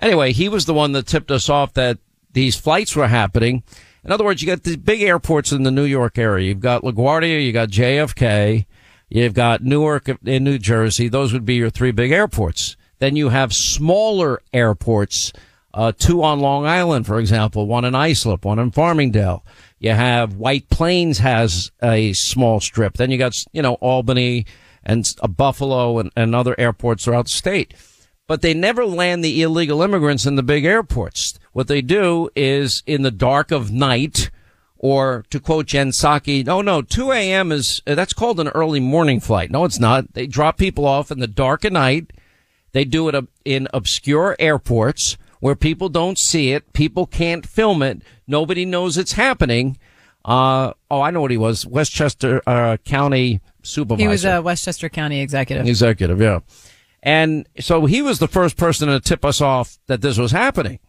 Anyway, 0.00 0.32
he 0.32 0.48
was 0.48 0.66
the 0.66 0.74
one 0.74 0.92
that 0.92 1.06
tipped 1.06 1.30
us 1.30 1.48
off 1.48 1.72
that 1.74 1.98
these 2.32 2.56
flights 2.56 2.94
were 2.94 3.08
happening. 3.08 3.62
In 4.04 4.12
other 4.12 4.24
words, 4.24 4.42
you 4.42 4.46
got 4.46 4.62
the 4.62 4.76
big 4.76 5.02
airports 5.02 5.52
in 5.52 5.62
the 5.62 5.70
New 5.70 5.84
York 5.84 6.18
area. 6.18 6.48
You've 6.48 6.60
got 6.60 6.82
LaGuardia, 6.82 7.44
you 7.44 7.52
got 7.52 7.70
JFK, 7.70 8.66
You've 9.08 9.34
got 9.34 9.62
Newark 9.62 10.08
in 10.24 10.44
New 10.44 10.58
Jersey. 10.58 11.08
Those 11.08 11.32
would 11.32 11.44
be 11.44 11.54
your 11.54 11.70
three 11.70 11.92
big 11.92 12.10
airports. 12.10 12.76
Then 12.98 13.14
you 13.14 13.28
have 13.28 13.54
smaller 13.54 14.42
airports, 14.52 15.32
uh, 15.76 15.92
two 15.92 16.22
on 16.22 16.40
Long 16.40 16.64
Island, 16.64 17.06
for 17.06 17.20
example, 17.20 17.66
one 17.66 17.84
in 17.84 17.94
Islip, 17.94 18.46
one 18.46 18.58
in 18.58 18.70
Farmingdale. 18.70 19.42
You 19.78 19.90
have 19.90 20.36
White 20.36 20.70
Plains 20.70 21.18
has 21.18 21.70
a 21.82 22.14
small 22.14 22.60
strip. 22.60 22.94
Then 22.94 23.10
you 23.10 23.18
got, 23.18 23.36
you 23.52 23.60
know, 23.60 23.74
Albany 23.74 24.46
and 24.82 25.06
uh, 25.20 25.28
Buffalo 25.28 25.98
and, 25.98 26.10
and 26.16 26.34
other 26.34 26.58
airports 26.58 27.04
throughout 27.04 27.26
the 27.26 27.32
state. 27.32 27.74
But 28.26 28.40
they 28.40 28.54
never 28.54 28.86
land 28.86 29.22
the 29.22 29.42
illegal 29.42 29.82
immigrants 29.82 30.24
in 30.24 30.36
the 30.36 30.42
big 30.42 30.64
airports. 30.64 31.38
What 31.52 31.68
they 31.68 31.82
do 31.82 32.30
is 32.34 32.82
in 32.86 33.02
the 33.02 33.10
dark 33.10 33.50
of 33.50 33.70
night, 33.70 34.30
or 34.78 35.26
to 35.28 35.38
quote 35.38 35.66
Jen 35.66 35.90
Psaki, 35.90 36.44
no, 36.44 36.62
no, 36.62 36.80
2 36.80 37.12
a.m. 37.12 37.52
is, 37.52 37.82
that's 37.84 38.14
called 38.14 38.40
an 38.40 38.48
early 38.48 38.80
morning 38.80 39.20
flight. 39.20 39.50
No, 39.50 39.66
it's 39.66 39.78
not. 39.78 40.14
They 40.14 40.26
drop 40.26 40.56
people 40.56 40.86
off 40.86 41.10
in 41.10 41.18
the 41.18 41.26
dark 41.26 41.66
of 41.66 41.74
night. 41.74 42.14
They 42.72 42.86
do 42.86 43.10
it 43.10 43.28
in 43.44 43.68
obscure 43.74 44.36
airports 44.38 45.18
where 45.40 45.54
people 45.54 45.88
don't 45.88 46.18
see 46.18 46.52
it. 46.52 46.72
People 46.72 47.06
can't 47.06 47.46
film 47.46 47.82
it. 47.82 48.02
Nobody 48.26 48.64
knows 48.64 48.96
it's 48.96 49.12
happening. 49.12 49.78
Uh, 50.24 50.72
oh, 50.90 51.00
I 51.00 51.10
know 51.10 51.20
what 51.20 51.30
he 51.30 51.36
was. 51.36 51.66
Westchester, 51.66 52.42
uh, 52.46 52.76
County 52.78 53.40
supervisor. 53.62 54.02
He 54.02 54.08
was 54.08 54.24
a 54.24 54.42
Westchester 54.42 54.88
County 54.88 55.20
executive. 55.20 55.66
Executive, 55.66 56.20
yeah. 56.20 56.40
And 57.02 57.48
so 57.60 57.86
he 57.86 58.02
was 58.02 58.18
the 58.18 58.28
first 58.28 58.56
person 58.56 58.88
to 58.88 58.98
tip 58.98 59.24
us 59.24 59.40
off 59.40 59.78
that 59.86 60.00
this 60.00 60.18
was 60.18 60.32
happening 60.32 60.80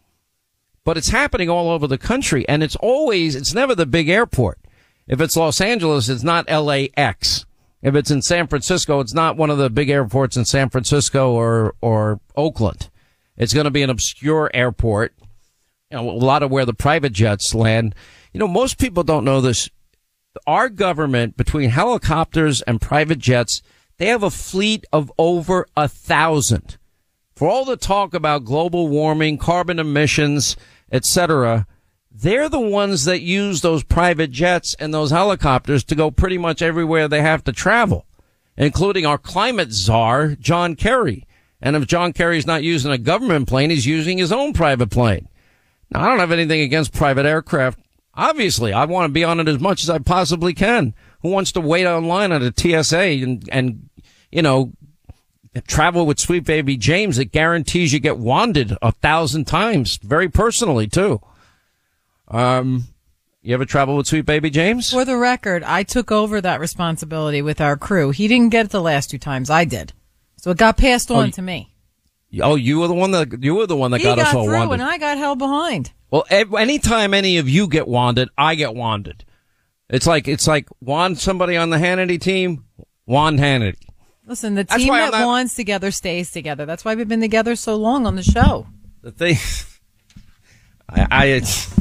but 0.88 0.95
it's 0.95 1.10
happening 1.10 1.50
all 1.50 1.70
over 1.70 1.86
the 1.86 1.98
country. 1.98 2.48
And 2.48 2.64
it's 2.64 2.78
always, 2.78 3.36
it's 3.36 3.54
never 3.54 3.76
the 3.76 3.86
big 3.86 4.08
airport. 4.08 4.58
If 5.06 5.20
it's 5.20 5.36
Los 5.36 5.60
Angeles, 5.60 6.08
it's 6.08 6.24
not 6.24 6.50
LAX. 6.50 7.45
If 7.82 7.93
it's 7.93 8.10
in 8.10 8.22
San 8.22 8.48
Francisco, 8.48 9.02
it's 9.02 9.14
not 9.14 9.36
one 9.36 9.50
of 9.50 9.58
the 9.58 9.70
big 9.70 9.89
airports 9.89 10.38
in 10.38 10.45
San 10.45 10.70
Francisco 10.70 11.34
or, 11.34 11.76
or 11.82 12.22
Oakland. 12.38 12.89
It's 13.38 13.54
going 13.54 13.66
to 13.66 13.72
be 13.72 13.84
an 13.84 13.90
obscure 13.90 14.50
airport. 14.54 15.14
You 15.92 15.98
know, 15.98 16.10
a 16.10 16.12
lot 16.12 16.44
of 16.44 16.52
where 16.52 16.66
the 16.66 16.74
private 16.74 17.14
jets 17.14 17.54
land. 17.56 17.96
You 18.34 18.40
know, 18.40 18.48
most 18.48 18.78
people 18.78 19.04
don't 19.04 19.26
know 19.26 19.42
this. 19.42 19.70
Our 20.46 20.70
government, 20.70 21.38
between 21.38 21.70
helicopters 21.70 22.62
and 22.64 22.82
private 22.82 23.20
jets, 23.20 23.62
they 23.98 24.08
have 24.08 24.24
a 24.24 24.30
fleet 24.30 24.86
of 24.92 25.12
over 25.18 25.66
a 25.76 25.88
thousand. 25.88 26.78
For 27.36 27.48
all 27.48 27.66
the 27.66 27.78
talk 27.78 28.14
about 28.14 28.46
global 28.46 28.88
warming, 28.88 29.38
carbon 29.38 29.80
emissions, 29.80 30.58
etc., 30.92 31.68
they're 32.12 32.50
the 32.50 32.60
ones 32.60 33.06
that 33.06 33.22
use 33.22 33.62
those 33.62 33.84
private 33.84 34.32
jets 34.32 34.76
and 34.80 34.92
those 34.92 35.12
helicopters 35.12 35.84
to 35.84 35.96
go 35.96 36.10
pretty 36.10 36.40
much 36.40 36.64
everywhere 36.64 37.08
they 37.08 37.22
have 37.22 37.44
to 37.44 37.52
travel, 37.52 38.08
including 38.58 39.06
our 39.06 39.20
climate 39.20 39.72
czar, 39.72 40.36
John 40.36 40.76
Kerry. 40.76 41.27
And 41.62 41.76
if 41.76 41.88
John 41.88 42.14
Kerry's 42.14 42.47
not 42.47 42.64
using 42.64 42.91
a 42.91 42.97
government 42.97 43.47
plane, 43.47 43.70
he's 43.70 43.86
using 43.86 44.18
his 44.18 44.32
own 44.32 44.53
private 44.53 44.91
plane. 44.91 45.28
Now, 45.89 46.03
I 46.03 46.10
don't 46.10 46.20
have 46.20 46.32
anything 46.32 46.62
against 46.62 46.93
private 46.93 47.26
aircraft. 47.26 47.80
Obviously, 48.14 48.74
I 48.74 48.86
want 48.86 49.10
to 49.10 49.14
be 49.14 49.24
on 49.24 49.39
it 49.39 49.47
as 49.47 49.60
much 49.60 49.84
as 49.84 49.89
I 49.89 49.99
possibly 49.99 50.53
can. 50.53 50.93
Who 51.22 51.30
wants 51.30 51.51
to 51.53 51.62
wait 51.62 51.88
online 51.88 52.32
at 52.32 52.41
a 52.41 52.53
TSA 52.55 53.24
and, 53.24 53.47
and, 53.51 53.89
you 54.32 54.41
know, 54.41 54.74
travel 55.62 56.05
with 56.05 56.20
Sweet 56.20 56.45
Baby 56.45 56.78
James, 56.78 57.18
that 57.18 57.32
guarantees 57.32 57.93
you 57.93 57.99
get 57.99 58.18
wanded 58.18 58.76
a 58.82 58.91
thousand 58.91 59.45
times, 59.45 59.97
very 59.97 60.30
personally 60.30 60.88
too. 60.88 61.22
Um, 62.28 62.86
you 63.41 63.53
ever 63.53 63.66
travel 63.66 63.95
with 63.95 64.08
Sweet 64.08 64.26
Baby 64.26 64.49
James? 64.49 64.91
For 64.91 65.05
the 65.05 65.18
record, 65.18 65.64
I 65.64 65.84
took 65.84 66.12
over 66.12 66.41
that 66.41 66.60
responsibility 66.60 67.41
with 67.41 67.62
our 67.62 67.78
crew. 67.78 68.12
He 68.12 68.28
didn't 68.28 68.49
get 68.49 68.66
it 68.66 68.72
the 68.72 68.82
last 68.82 69.10
two 69.10 69.18
times. 69.18 69.49
I 69.49 69.66
did, 69.66 69.93
so 70.48 70.52
it 70.52 70.58
got 70.58 70.78
passed 70.78 71.12
oh, 71.12 71.16
on 71.16 71.28
oh, 71.28 71.32
to 71.32 71.41
me. 71.41 71.74
Oh, 72.41 72.56
you 72.56 72.80
were 72.80 72.88
the 72.88 72.93
one 72.93 73.12
that 73.12 73.43
you 73.43 73.54
were 73.54 73.68
the 73.68 73.76
one 73.76 73.91
that 73.91 73.98
he 73.98 74.06
got, 74.06 74.16
got 74.18 74.28
us 74.28 74.34
all 74.34 74.45
through, 74.45 74.54
wanded. 74.54 74.80
and 74.80 74.84
I 74.84 74.98
got 74.98 75.18
held 75.18 75.39
behind. 75.39 75.91
Well, 76.10 76.24
anytime 76.32 77.14
any 77.14 77.38
of 77.38 77.50
you 77.50 77.68
get 77.68 77.86
wanded, 77.86 78.30
I 78.38 78.56
get 78.56 78.74
wanded. 78.74 79.26
It's 79.89 80.08
like 80.08 80.26
it's 80.26 80.48
like 80.48 80.70
want 80.80 81.18
somebody 81.20 81.58
on 81.58 81.70
the 81.70 81.76
Hannity 81.76 82.18
team, 82.18 82.64
want 83.06 83.41
Hannity. 83.41 83.89
Listen, 84.26 84.56
the 84.56 84.64
team 84.64 84.88
that 84.88 85.12
not- 85.12 85.26
wants 85.26 85.54
together 85.54 85.91
stays 85.91 86.32
together. 86.32 86.66
That's 86.66 86.86
why 86.86 86.95
we've 86.95 87.10
been 87.10 87.20
together 87.20 87.58
so 87.58 87.76
long 87.76 88.08
on 88.08 88.16
the 88.16 88.24
show. 88.24 88.68
The 89.02 89.12
thing, 89.12 89.36
I, 90.89 91.08
I, 91.12 91.26
it's, 91.26 91.78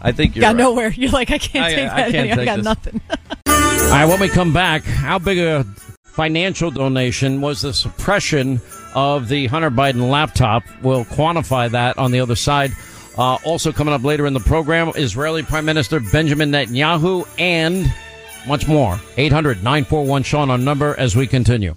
I 0.00 0.12
think 0.12 0.36
you're 0.36 0.42
got 0.42 0.48
right. 0.50 0.56
nowhere. 0.58 0.90
You're 0.90 1.10
like, 1.10 1.32
I 1.32 1.38
can't 1.38 1.64
I- 1.64 1.74
take 1.74 1.90
I 1.90 1.96
that. 1.96 2.12
can't 2.12 2.30
any- 2.30 2.42
I 2.42 2.44
got 2.44 2.56
this. 2.58 2.64
nothing. 2.64 3.00
All 3.48 3.90
right, 3.90 4.06
when 4.06 4.20
we 4.20 4.28
come 4.28 4.52
back, 4.52 4.84
how 4.84 5.18
big 5.18 5.38
a 5.38 5.66
financial 6.16 6.70
donation 6.70 7.42
was 7.42 7.60
the 7.60 7.74
suppression 7.74 8.58
of 8.94 9.28
the 9.28 9.46
Hunter 9.46 9.70
Biden 9.70 10.10
laptop? 10.10 10.64
We'll 10.82 11.04
quantify 11.04 11.70
that 11.70 11.98
on 11.98 12.10
the 12.10 12.20
other 12.20 12.34
side. 12.34 12.72
Uh, 13.18 13.36
also 13.44 13.70
coming 13.70 13.92
up 13.92 14.02
later 14.02 14.26
in 14.26 14.32
the 14.32 14.40
program, 14.40 14.90
Israeli 14.96 15.42
Prime 15.42 15.66
Minister 15.66 16.00
Benjamin 16.00 16.50
Netanyahu 16.50 17.28
and 17.38 17.92
much 18.48 18.66
more. 18.66 18.98
800 19.18 19.58
941 19.58 20.22
Sean 20.22 20.50
on 20.50 20.64
number 20.64 20.98
as 20.98 21.14
we 21.14 21.26
continue. 21.26 21.76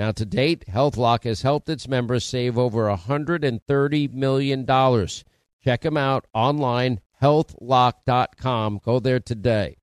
Now, 0.00 0.12
to 0.12 0.24
date, 0.24 0.64
HealthLock 0.66 1.24
has 1.24 1.42
helped 1.42 1.68
its 1.68 1.86
members 1.86 2.24
save 2.24 2.56
over 2.56 2.84
$130 2.84 4.12
million. 4.14 5.06
Check 5.62 5.82
them 5.82 5.96
out 5.98 6.26
online, 6.32 7.00
healthlock.com. 7.20 8.80
Go 8.82 8.98
there 8.98 9.20
today. 9.20 9.76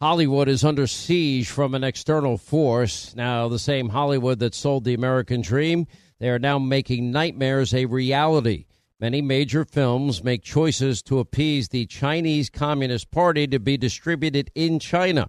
Hollywood 0.00 0.48
is 0.48 0.64
under 0.64 0.86
siege 0.86 1.50
from 1.50 1.74
an 1.74 1.84
external 1.84 2.38
force. 2.38 3.14
Now, 3.14 3.46
the 3.48 3.58
same 3.58 3.90
Hollywood 3.90 4.38
that 4.38 4.54
sold 4.54 4.84
the 4.84 4.94
American 4.94 5.42
dream, 5.42 5.86
they 6.18 6.30
are 6.30 6.38
now 6.38 6.58
making 6.58 7.10
nightmares 7.10 7.74
a 7.74 7.84
reality. 7.84 8.64
Many 8.98 9.20
major 9.20 9.66
films 9.66 10.24
make 10.24 10.42
choices 10.42 11.02
to 11.02 11.18
appease 11.18 11.68
the 11.68 11.84
Chinese 11.84 12.48
Communist 12.48 13.10
Party 13.10 13.46
to 13.48 13.58
be 13.58 13.76
distributed 13.76 14.50
in 14.54 14.78
China. 14.78 15.28